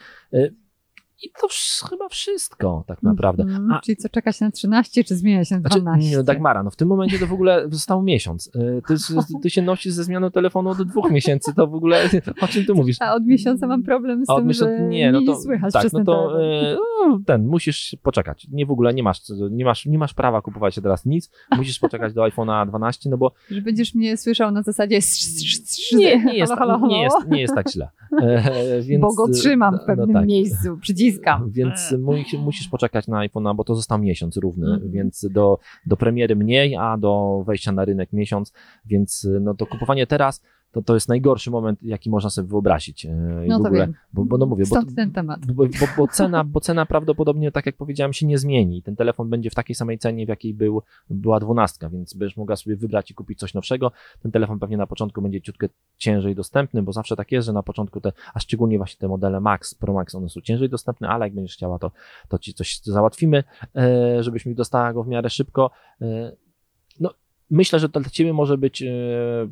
[1.23, 1.47] E, I to
[1.89, 3.43] chyba wszystko tak naprawdę.
[3.43, 3.71] Mhm.
[3.71, 5.81] A Czyli co, czekać na 13, czy zmieniać na 12?
[5.81, 8.47] Znaczy, nie, Dagmara, no w tym momencie to w ogóle został miesiąc.
[8.47, 8.95] Y, Ty,
[9.41, 12.09] ty się nosisz ze zmianą telefonu od dwóch miesięcy, to w ogóle
[12.41, 12.97] o czym ty mówisz?
[12.99, 15.41] A od miesiąca mam problem z A od tym, miesiąca- że nie, no to, nie
[15.41, 18.47] słychać tak, no to e, no, ten, musisz poczekać.
[18.51, 21.79] Nie w ogóle, nie masz, nie masz, nie masz prawa kupować się teraz nic, musisz
[21.79, 24.99] poczekać do iPhone'a 12, no bo Że będziesz mnie słyszał na zasadzie
[25.93, 26.53] nie, nie, jest,
[26.89, 27.89] nie, jest, nie jest tak źle.
[28.21, 30.25] E, więc, bo go trzymam w no, pewnym tak.
[30.25, 30.77] miejscu,
[31.09, 31.49] przyciskam.
[31.57, 34.91] Więc musisz, musisz poczekać na iPhone'a, bo to został miesiąc równy, Mhm.
[34.91, 38.53] więc do, do premiery mniej, a do wejścia na rynek miesiąc,
[38.85, 40.41] więc no to kupowanie teraz
[40.71, 43.05] to, to jest najgorszy moment, jaki można sobie wyobrazić.
[43.05, 43.09] e,
[43.47, 43.93] No w to ogóle, wiem.
[44.13, 45.45] Bo, bo no mówię, bo, Stąd ten temat.
[45.45, 48.83] bo, bo, bo, cena, bo cena prawdopodobnie, tak jak powiedziałem, się nie zmieni.
[48.83, 52.55] Ten telefon będzie w takiej samej cenie, w jakiej był, była dwunastka, więc będziesz mogła
[52.55, 53.91] sobie wybrać i kupić coś nowszego.
[54.21, 55.67] Ten telefon pewnie na początku będzie ciutkę
[55.97, 59.39] ciężej dostępny, bo zawsze tak jest, że na początku te, a szczególnie właśnie te modele
[59.39, 61.91] Max, Pro Max, one są ciężej dostępne, ale jak będziesz chciała, to,
[62.29, 63.43] to ci coś załatwimy,
[63.75, 65.71] e, żebyś mi dostała go w miarę szybko.
[67.51, 68.87] E, Myślę, że to dla Ciebie może być, e,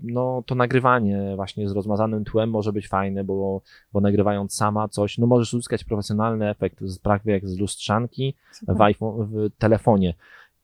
[0.04, 3.62] no to nagrywanie właśnie z rozmazanym tłem może być fajne, bo,
[3.94, 8.34] bo nagrywając sama coś, no możesz uzyskać profesjonalny efekt, z- prawie jak z lustrzanki
[8.68, 10.14] w, iPhone, w telefonie.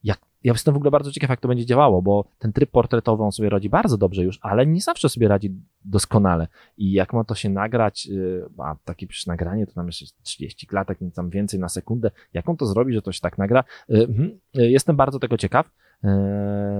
[0.03, 3.23] Jak, ja jestem w ogóle bardzo ciekaw, jak to będzie działało, bo ten tryb portretowy
[3.23, 5.51] on sobie radzi bardzo dobrze już, ale nie zawsze sobie radzi
[5.85, 6.47] doskonale.
[6.77, 10.67] I jak ma to się nagrać, yy, a takie przecież nagranie to tam jeszcze 30
[10.67, 13.63] klatek, nie tam więcej na sekundę, jak on to zrobi, że to się tak nagra?
[13.89, 15.69] Yy, mhm, jestem bardzo tego ciekaw.
[16.03, 16.09] Yy,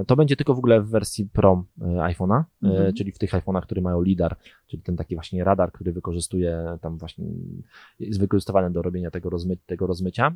[0.08, 2.94] To będzie tylko w ogóle w wersji Pro yy, iPhone'a, yy, Mhm.
[2.94, 4.36] czyli w tych iPhone'ach, które mają LiDAR,
[4.68, 7.26] czyli ten taki właśnie radar, który wykorzystuje tam właśnie,
[8.00, 10.32] jest wykorzystywany do robienia tego, rozmy, tego rozmycia.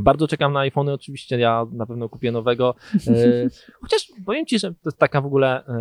[0.00, 2.74] Bardzo czekam na iPhony, oczywiście ja na pewno kupię nowego.
[2.94, 3.48] E,
[3.82, 5.72] chociaż powiem Ci, że to jest taka w ogóle e,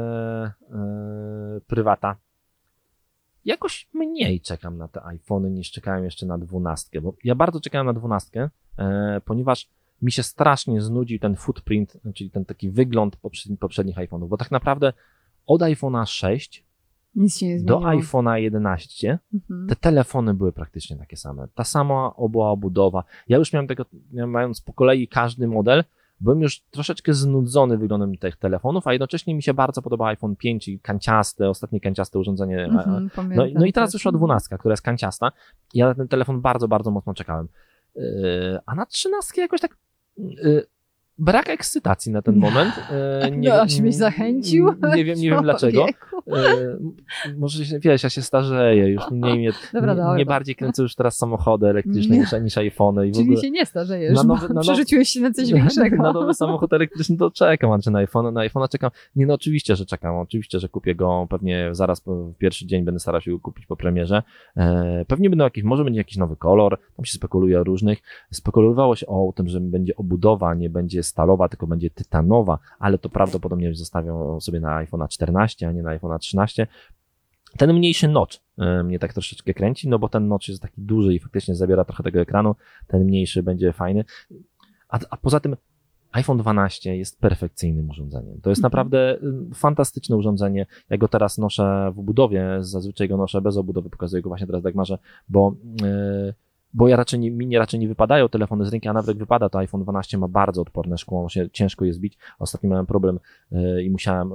[0.71, 2.15] e, prywata.
[3.45, 7.87] Jakoś mniej czekam na te iPhony niż czekałem jeszcze na dwunastkę, bo ja bardzo czekałem
[7.87, 9.69] na dwunastkę, e, ponieważ
[10.01, 13.15] mi się strasznie znudził ten footprint, czyli ten taki wygląd
[13.59, 14.93] poprzednich, iPhone'ów, bo tak naprawdę
[15.47, 16.65] od iPhone'a 6
[17.15, 19.67] Nic się nie do iPhone'a 11 Mhm.
[19.69, 21.47] te telefony były praktycznie takie same.
[21.55, 23.03] Ta sama była obudowa.
[23.27, 23.85] Ja już miałem tego,
[24.27, 25.83] mając po kolei każdy model,
[26.19, 30.67] byłem już troszeczkę znudzony wyglądem tych telefonów, a jednocześnie mi się bardzo podoba iPhone 5
[30.67, 32.63] i kanciaste, ostatnie kanciaste urządzenie.
[32.65, 35.31] Mhm, No, no i teraz wyszła dwunastka, która jest kanciasta.
[35.73, 37.47] Ja na ten telefon bardzo, bardzo mocno czekałem.
[37.95, 39.77] Yy, a na trzynastkę jakoś tak
[41.17, 42.73] brak ekscytacji na ten moment.
[43.31, 44.73] Yy, No, aż mnie zachęcił.
[44.95, 45.85] Nie wiem, nie wiem dlaczego.
[46.27, 50.25] Yy, może się, wiesz, ja się starzeję, już mniej mnie, Dobra, nie, dobra.
[50.25, 53.41] bardziej kręcę już teraz samochody elektryczne niż, niż iPhony i w Czyli ogóle.
[53.41, 55.95] się nie starzejesz, Na nowy- na przerzuciłeś się na coś większego.
[56.03, 58.91] Na nowy samochód elektryczny to czekam, a czy na iPhone, na iPhone'a czekam.
[59.15, 60.15] Nie, no oczywiście, że czekam.
[60.15, 63.75] Oczywiście, że kupię go pewnie zaraz w pierwszy dzień będę starał się go kupić po
[63.75, 64.23] premierze.
[64.57, 67.99] E, pewnie będą jakieś, może będzie jakiś nowy kolor, tam się spekuluje o różnych.
[68.31, 73.09] Spekulowało się o tym, że będzie obudowa, nie będzie stalowa, tylko będzie tytanowa, ale to
[73.09, 76.67] prawdopodobnie zostawią sobie na iPhone'a 14, a nie na iPhone'a 13.
[77.57, 81.13] Ten mniejszy notch e, mnie tak troszeczkę kręci, no bo ten notch jest taki duży
[81.13, 82.55] i faktycznie zabiera trochę tego ekranu.
[82.87, 84.05] Ten mniejszy będzie fajny.
[84.89, 85.55] A, a poza tym
[86.11, 88.41] iPhone 12 jest perfekcyjnym urządzeniem.
[88.41, 88.63] To jest Mhm.
[88.63, 89.15] naprawdę
[89.51, 90.65] y, fantastyczne urządzenie.
[90.89, 94.61] Ja go teraz noszę w budowie, zazwyczaj go noszę bez obudowy, pokazuję go właśnie teraz
[94.61, 94.97] Dagmarze,
[95.29, 95.55] bo,
[96.29, 96.33] y,
[96.75, 99.17] bo ja raczej nie, mi nie, raczej nie wypadają telefony z ręki, a nawet jak
[99.17, 102.17] wypada, to iPhone 12 ma bardzo odporne szkło, się ciężko je zbić.
[102.39, 103.19] Ostatnio miałem problem
[103.51, 104.29] y, i musiałem,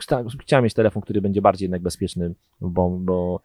[0.00, 3.40] chcia- chciałem mieć telefon, który będzie bardziej jednak bezpieczny, bo, bo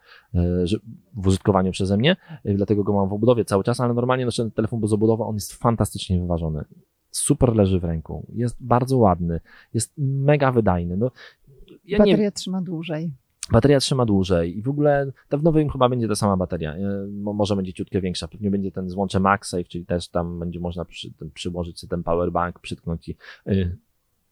[0.64, 0.78] że
[1.14, 4.44] w użytkowaniu przeze mnie, y, dlatego go mam w obudowie cały czas, ale normalnie noszę
[4.44, 6.64] ten telefon bez obudowy, on jest fantastycznie wyważony
[7.12, 9.40] super leży w ręku, jest bardzo ładny,
[9.74, 10.98] jest mega wydajny.
[10.98, 11.12] No,
[11.86, 13.12] ja nie, Bateria trzyma dłużej.
[13.52, 16.76] Bateria trzyma dłużej i w ogóle ta w nowym chyba będzie ta sama bateria.
[17.12, 18.28] mo- Może będzie ciutkę większa.
[18.28, 22.04] Pewnie będzie ten złącze MagSafe, czyli też tam będzie można przy, ten, przyłożyć sobie ten
[22.04, 23.16] powerbank, przytknąć i
[23.48, 23.78] y,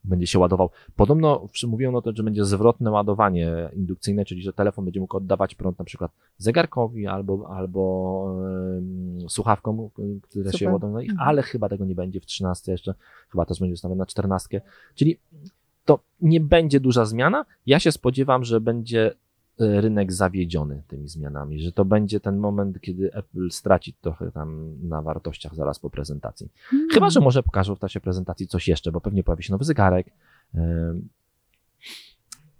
[0.03, 0.69] będzie się ładował.
[0.95, 5.79] Podobno mówiono to, że będzie zwrotne ładowanie indukcyjne, czyli że telefon będzie mógł oddawać prąd
[5.79, 8.35] na przykład zegarkowi albo, albo
[8.77, 9.89] ym, słuchawkom,
[10.21, 10.73] które się Super.
[10.73, 11.29] ładują na ich, Mhm.
[11.29, 12.93] ale chyba tego nie będzie w 13 jeszcze,
[13.29, 14.61] chyba też będzie ustawione na 14.
[14.95, 15.17] Czyli
[15.85, 17.45] to nie będzie duża zmiana.
[17.65, 19.15] Ja się spodziewam, że będzie
[19.59, 24.77] e, rynek zawiedziony tymi zmianami, że to będzie ten moment, kiedy Apple straci trochę tam
[24.87, 26.49] na wartościach zaraz po prezentacji.
[26.93, 30.07] Chyba, że może pokażą w czasie prezentacji coś jeszcze, bo pewnie pojawi się nowy zegarek.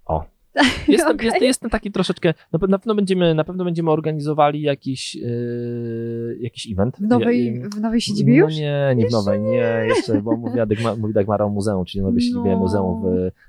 [0.06, 0.35] O.
[0.88, 1.26] Jestem, Okej.
[1.26, 2.34] jest, jestem taki troszeczkę.
[2.52, 6.96] Na pe- na pewno będziemy, na pewno będziemy organizowali jakiś, yy, jakiś event.
[6.96, 8.56] W nowej, w nowej siedzibie no już?
[8.56, 12.20] nie, nie w nowej, nie, jeszcze, bo mówiła Dagma, mówi Dagmara o muzeum, czyli nowej
[12.20, 12.56] siedzibie No.
[12.58, 13.02] muzeum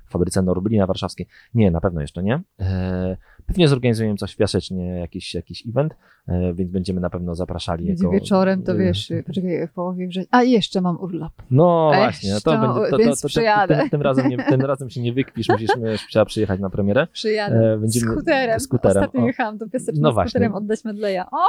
[0.08, 1.26] w fabryce Norblina warszawskiej.
[1.54, 2.40] Nie, na pewno jeszcze nie.
[2.60, 3.16] E,
[3.48, 5.94] Pewnie zorganizujemy coś fiaszecznie, jakiś, jakiś event,
[6.28, 7.86] e, więc będziemy na pewno zapraszali.
[7.86, 10.28] Jako, wieczorem, to e, wiesz, poczekaj, w połowie września.
[10.38, 11.32] A jeszcze mam urlop.
[11.50, 14.36] No Ech, właśnie, to, to- będzie, to, to, więc to, to, tym, tym, razem nie,
[14.38, 15.70] tym razem się nie wykpisz, musisz,
[16.10, 17.06] trzeba przyjechać na premierę.
[17.12, 18.60] Przyjadę E, będziemy- skuterem.
[18.60, 19.26] skuterem, Ostatnio o.
[19.26, 20.30] jechałam do piasecznym No właśnie.
[20.30, 21.26] skuterem oddać medleja.
[21.30, 21.46] O,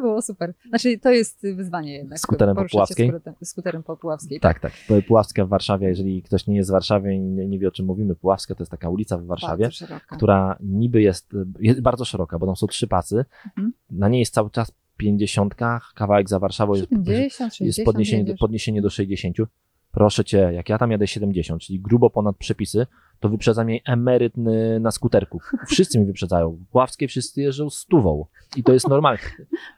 [0.00, 0.52] było super.
[0.68, 2.18] Znaczy, to jest wyzwanie jednak.
[2.18, 3.08] Skuterem po poruszać się Puławskiej?
[3.08, 4.40] Skuterem, skuterem po Puławskiej.
[4.40, 4.72] Tak, tak.
[4.88, 7.70] Pu- Puławska w Warszawie, jeżeli ktoś nie jest z Warszawy i nie, nie wie o
[7.70, 9.68] czym mówimy, Puławska to jest taka ulica w Warszawie,
[10.10, 11.27] która niby jest,
[11.60, 13.24] jest bardzo szeroka, bo tam są trzy pasy.
[13.46, 13.72] Mhm.
[13.90, 15.54] Na niej jest cały czas 50,
[15.94, 19.36] kawałek za Warszawą jest, 70, 60, jest podniesienie, do, podniesienie do 60.
[19.92, 22.86] Proszę cię, jak ja tam jadę 70, czyli grubo ponad przepisy,
[23.20, 25.40] to wyprzedza mnie emeryt y, na skuterku.
[25.66, 26.50] Wszyscy mi wyprzedzają.
[26.50, 28.26] W Puławskiej wszyscy jeżdżą stówą.
[28.56, 29.18] I to jest normalne.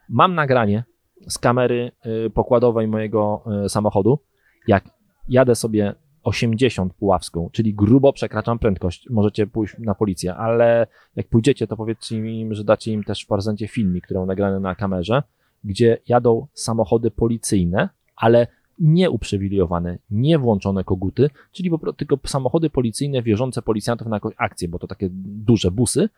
[0.08, 0.84] Mam nagranie
[1.28, 1.92] z kamery
[2.26, 4.18] y, pokładowej mojego y, samochodu,
[4.66, 4.84] jak
[5.28, 9.10] jadę sobie 80 puławską, czyli grubo przekraczam prędkość.
[9.10, 13.26] Możecie pójść na policję, ale jak pójdziecie, to powiedzcie im, że dacie im też w
[13.26, 15.22] prezencie filmik, który mam nagrany na kamerze,
[15.64, 18.46] gdzie jadą samochody policyjne, ale
[18.78, 24.34] nie uprzywilejowane, nie włączone koguty, czyli po prostu tylko samochody policyjne wierzące policjantów na jakąś
[24.36, 26.08] akcję, bo to takie duże busy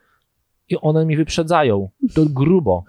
[0.68, 1.88] i one mi wyprzedzają.
[2.14, 2.84] To grubo.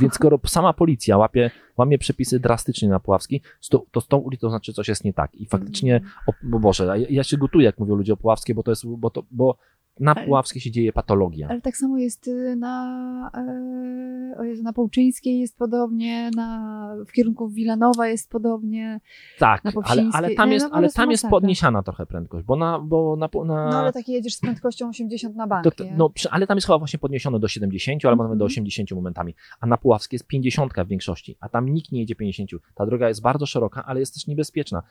[0.00, 4.48] Więc skoro sama policja łapie, łamie przepisy drastycznie na Puławskiej, to, to z tą ulicą
[4.48, 5.34] znaczy coś jest nie tak.
[5.34, 8.62] I faktycznie, o, bo Boże, ja, ja się gotuję, jak mówią ludzie o Puławskiej, bo
[8.62, 9.56] to jest, bo, to, bo
[10.00, 11.48] na Ale- Puławskiej się dzieje patologia.
[11.50, 18.08] Ale tak samo jest y, na, e, na Połczyńskiej jest podobnie, na, w kierunku Wilanowa
[18.08, 19.00] jest podobnie.
[19.38, 22.78] Tak, na ale, ale tam jest, no ale tam jest podniesiana trochę prędkość, bo na,
[22.78, 26.46] bo na, na No ale tak jedziesz z prędkością 80 na bank, To, no, ale
[26.46, 28.52] tam jest chyba właśnie podniesione do 70, albo nawet do Mhm.
[28.52, 29.34] 80 momentami.
[29.60, 32.50] A na Puławskiej jest 50 w większości, a tam nikt nie jedzie 50.
[32.74, 34.82] Ta droga jest bardzo szeroka, ale jest też niebezpieczna.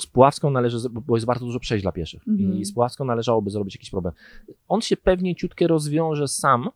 [0.00, 2.58] E, Z Puławską należy, bo jest bardzo dużo przejść dla pieszych Mhm.
[2.58, 4.14] i z Puławską należałoby zrobić jakiś problem.
[4.68, 6.68] On się pewnie ciutkę rozwiąże sam,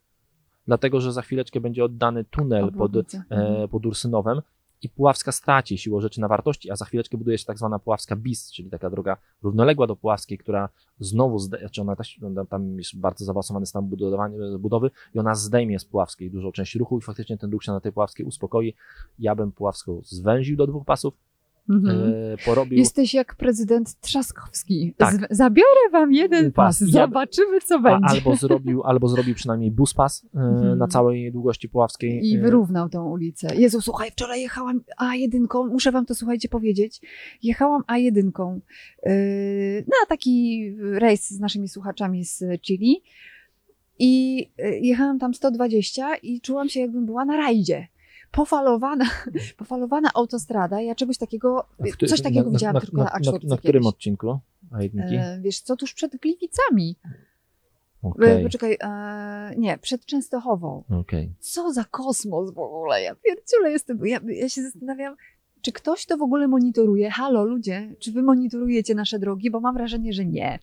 [0.67, 3.19] dlatego że za chwileczkę będzie oddany tunel pod, Obwodnica.
[3.31, 3.63] Mhm.
[3.63, 4.41] e, pod Ursynowem
[4.83, 8.17] i Puławska straci siłą rzeczy na wartości, a za chwileczkę buduje się tak zwana Puławska
[8.17, 10.69] BIS, czyli taka droga równoległa do Puławskiej, która
[10.99, 15.79] znowu, znaczy ona też, ona tam jest bardzo zaawansowany stan budowania- budowy i ona zdejmie
[15.79, 18.75] z Puławskiej dużą część ruchu i faktycznie ten ruch się na tej Puławskiej uspokoi.
[19.19, 21.15] Ja bym Puławską zwęził do dwóch pasów,
[21.69, 22.13] Mhm.
[22.15, 22.79] e, porobił...
[22.79, 24.95] Jesteś jak prezydent Trzaskowski.
[24.97, 25.15] Tak.
[25.15, 26.79] Z, zabiorę wam jeden Pas.
[26.79, 28.09] pas, zobaczymy co a, będzie.
[28.09, 30.79] albo, zrobił, albo zrobił przynajmniej bus pas e, Mhm.
[30.79, 32.21] na całej długości Puławskiej.
[32.29, 33.57] I e, wyrównał tą ulicę.
[33.57, 37.01] Jezu, słuchaj, wczoraj jechałam A1, muszę wam to słuchajcie powiedzieć.
[37.43, 38.31] Jechałam A1
[39.07, 39.13] yy,
[39.87, 43.03] na taki rejs z naszymi słuchaczami z Chili
[43.99, 44.47] i
[44.81, 47.87] jechałam tam 120 i czułam się jakbym była na rajdzie.
[48.35, 49.05] Pofalowana,
[49.59, 50.81] pofalowana autostrada.
[50.81, 53.57] Ja czegoś takiego, w któ- coś takiego widziałam na, tylko na, na, na, A4 na
[53.57, 53.87] którym kiedyś.
[53.87, 54.39] odcinku?
[54.73, 54.79] A?
[54.79, 56.97] E, wiesz co, tuż przed Gliwicami.
[58.23, 60.85] E, Poczekaj, e, nie, przed Częstochową.
[61.01, 61.33] okej.
[61.41, 65.17] co za kosmos w ogóle, ja pierdziule jestem, ja, ja się zastanawiam,
[65.61, 67.11] czy ktoś to w ogóle monitoruje?
[67.11, 69.51] Halo ludzie, czy wy monitorujecie nasze drogi?
[69.51, 70.59] Bo mam wrażenie, że nie.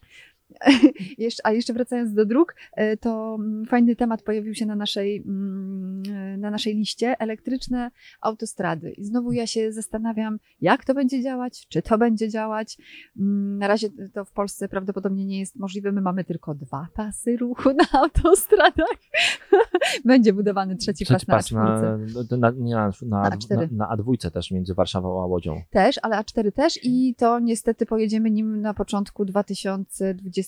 [1.43, 6.01] A jeszcze wracając do dróg, e, to mm, fajny temat pojawił się na naszej, mm,
[6.39, 7.91] na naszej liście, elektryczne
[8.21, 8.91] autostrady.
[8.91, 12.77] I znowu ja się zastanawiam, jak to będzie działać, czy to będzie działać.
[13.19, 15.91] Mm, Na razie to w Polsce prawdopodobnie nie jest możliwe.
[15.91, 18.97] My mamy tylko dwa pasy ruchu na autostradach.
[20.05, 21.97] Będzie budowany trzeci, Trzeci pas, pas na
[22.31, 23.71] na, na, nie, na, na, Na na, A4.
[23.71, 25.61] na A2 też między Warszawą a Łodzią.
[25.69, 29.25] Też, ale A4 też i to niestety pojedziemy nim na początku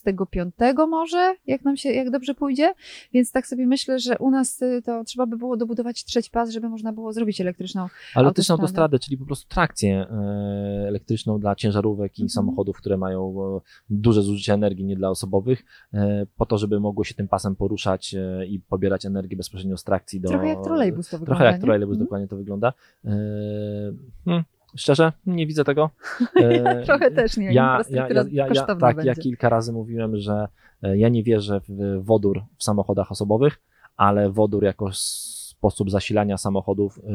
[0.02, 0.56] 2025
[0.90, 2.74] może, jak nam się, jak dobrze pójdzie.
[3.14, 6.50] Więc tak sobie myślę, że u nas y, to trzeba by było dobudować trzeci pas,
[6.50, 7.88] żeby można było zrobić elektryczną.
[8.16, 9.00] Ale elektryczną Autostradę.
[9.00, 12.30] czyli po prostu trakcję e, elektryczną dla ciężarówek i Mhm.
[12.30, 15.64] samochodów, które mają e, duże zużycie energii, nie dla osobowych,
[15.94, 18.16] e, po to, żeby mogły się tym pasem poruszać
[18.48, 20.30] i pobierać energię bezpośrednio z trakcji do...
[20.30, 21.26] Trochę jak trolejbus to wygląda.
[21.36, 21.62] Trochę jak nie?
[21.62, 22.06] trolejbus, Mhm.
[22.06, 22.74] dokładnie to wygląda.
[24.26, 24.44] Hmm,
[24.76, 25.90] szczerze, nie widzę tego.
[26.36, 27.54] E, Trochę też nie.
[27.54, 30.48] ja, ja, ja, ja, ja, tak, ja kilka razy mówiłem, że
[30.84, 33.62] e, ja nie wierzę w wodór w samochodach osobowych,
[33.98, 34.90] ale wodór jako
[35.64, 37.12] sposób zasilania samochodów e,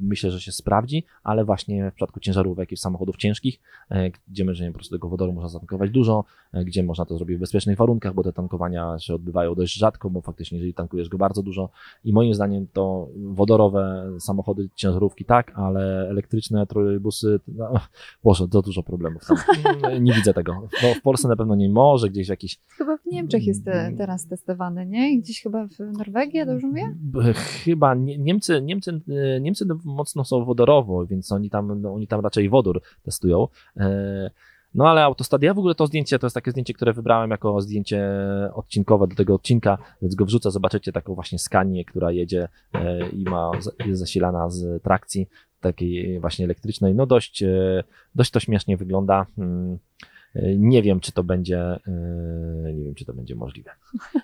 [0.00, 4.66] myślę, że się sprawdzi, ale właśnie w przypadku ciężarówek i samochodów ciężkich, e, gdzie że
[4.66, 8.14] po prostu tego wodoru można zatankować dużo, e, gdzie można to zrobić w bezpiecznych warunkach,
[8.14, 11.70] bo te tankowania się odbywają dość rzadko, bo faktycznie jeżeli tankujesz go bardzo dużo
[12.04, 17.74] i moim zdaniem to wodorowe samochody, ciężarówki tak, ale elektryczne trolejbusy, no,
[18.24, 19.36] Boże, to dużo problemów tam.
[20.04, 20.68] Nie widzę tego.
[20.82, 23.92] No, w Polsce na pewno nie może, gdzieś jakiś Chyba w Niemczech jest Mm.
[23.92, 25.18] te, teraz testowane, nie?
[25.20, 26.94] Gdzieś chyba w Norwegii, ja dobrze mówię?
[26.96, 27.34] B-
[27.84, 29.00] Chyba Nie- Niemcy, Niemcy,
[29.36, 33.48] e, Niemcy mocno są wodorowo, więc oni tam, no, oni tam raczej wodór testują.
[33.76, 34.30] E,
[34.76, 38.08] No ale autostadia, w ogóle to zdjęcie, to jest takie zdjęcie, które wybrałem jako zdjęcie
[38.54, 43.24] odcinkowe do tego odcinka, więc go wrzucę, zobaczycie taką właśnie skanię, która jedzie e, i
[43.24, 43.50] ma,
[43.86, 45.28] jest zasilana z trakcji
[45.60, 46.94] takiej właśnie elektrycznej.
[46.94, 47.44] No dość,
[48.14, 49.26] dość to śmiesznie wygląda.
[50.34, 50.68] Hmm.
[50.68, 51.78] Nie wiem, czy to będzie,
[52.74, 53.70] nie wiem, czy to będzie możliwe.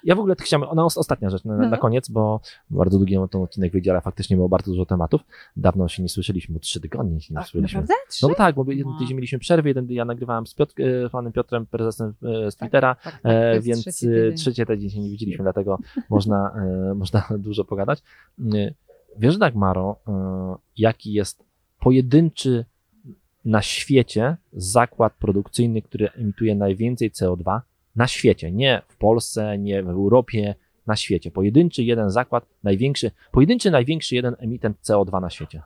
[0.05, 1.79] Ja w ogóle chciałem, ona ostatnia rzecz na, na, No.
[1.79, 2.41] koniec, bo
[2.71, 5.21] bardzo długi ten odcinek wyjdzie, ale faktycznie było bardzo dużo tematów.
[5.57, 7.81] Dawno się nie słyszeliśmy, trzy tygodnie się nie A, słyszeliśmy.
[7.81, 7.95] naprawdę?
[8.11, 8.23] Trzy?
[8.23, 8.99] No bo tak, bo jeden No.
[8.99, 12.15] tydzień mieliśmy przerwę, jeden ja nagrywałem z Piotr, e, panem Piotrem, prezesem
[12.47, 13.85] e, z Twittera, tak, tak, e, jest więc
[14.37, 14.91] trzeci e, tydzień.
[14.91, 15.79] się nie widzieliśmy, dlatego
[16.11, 16.51] można,
[16.91, 18.03] e, można dużo pogadać.
[18.55, 18.75] E,
[19.19, 21.45] Wiesz, Dagmaro, e, jaki jest
[21.81, 22.65] pojedynczy
[23.45, 27.61] na świecie zakład produkcyjny, który emituje najwięcej CO2
[27.97, 30.55] na świecie, nie w Polsce, nie w Europie,
[30.87, 31.31] na świecie.
[31.31, 35.63] Pojedynczy jeden zakład, największy, pojedynczy największy jeden emitent CO2 na świecie.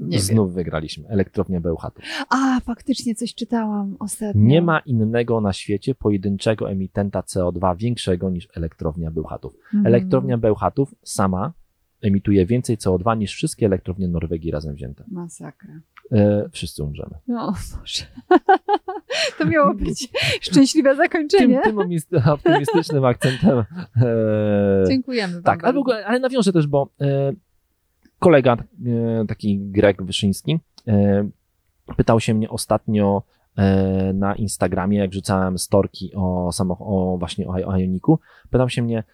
[0.00, 0.20] Nie wiem.
[0.20, 1.08] Znów wygraliśmy.
[1.08, 2.04] Elektrownię Bełchatów.
[2.28, 4.42] A, faktycznie coś czytałam ostatnio.
[4.42, 9.54] Nie ma innego na świecie pojedynczego emitenta CO2 większego niż elektrownia Bełchatów.
[9.64, 9.86] Mhm.
[9.86, 11.52] Elektrownia Bełchatów sama
[12.02, 15.04] emituje więcej CO2 niż wszystkie elektrownie Norwegii razem wzięte.
[15.08, 15.80] Masakra.
[16.12, 17.14] E, wszyscy umrzemy.
[17.28, 18.04] No, Boże.
[19.38, 20.08] To miało być
[20.40, 21.60] szczęśliwe Tym, zakończenie.
[21.64, 23.58] tym optymist- optymistycznym akcentem.
[23.96, 25.80] E, Dziękujemy wam tak, ale, bardzo.
[25.80, 27.32] ogóle, ale nawiążę też, bo e,
[28.18, 31.28] kolega, e, taki Greg Wyszyński, e,
[31.96, 33.22] pytał się mnie ostatnio
[33.56, 38.18] e, na Instagramie, jak wrzucałem storki o, samoch- o właśnie o, Ioniku,
[38.50, 39.04] pytał się mnie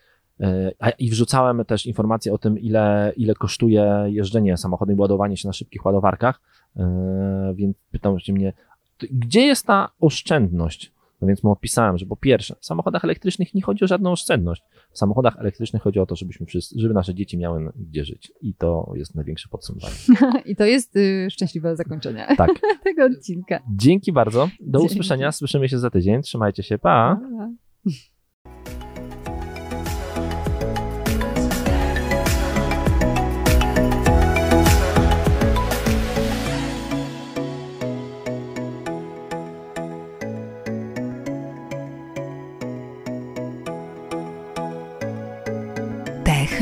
[0.99, 5.53] i wrzucałem też informacje o tym, ile, ile kosztuje jeżdżenie samochodem i ładowanie się na
[5.53, 6.41] szybkich ładowarkach,
[6.77, 8.53] e, więc pytał się mnie,
[8.99, 10.93] "Ty- gdzie jest ta oszczędność?
[11.23, 14.63] No więc mu odpisałem, że po pierwsze, w samochodach elektrycznych nie chodzi o żadną oszczędność.
[14.93, 18.33] W samochodach elektrycznych chodzi o to, żebyśmy wszyscy, żeby nasze dzieci miały gdzie żyć.
[18.43, 19.95] I to jest największe podsumowanie.
[20.51, 22.51] I to jest y, szczęśliwe zakończenie Tak.
[22.85, 23.61] tego odcinka.
[23.77, 24.49] Dzięki bardzo.
[24.61, 24.93] Do Dzięki.
[24.95, 25.33] usłyszenia.
[25.33, 26.23] Słyszymy się za tydzień.
[26.23, 26.79] Trzymajcie się.
[26.79, 27.21] Pa.
[27.85, 27.91] Pa.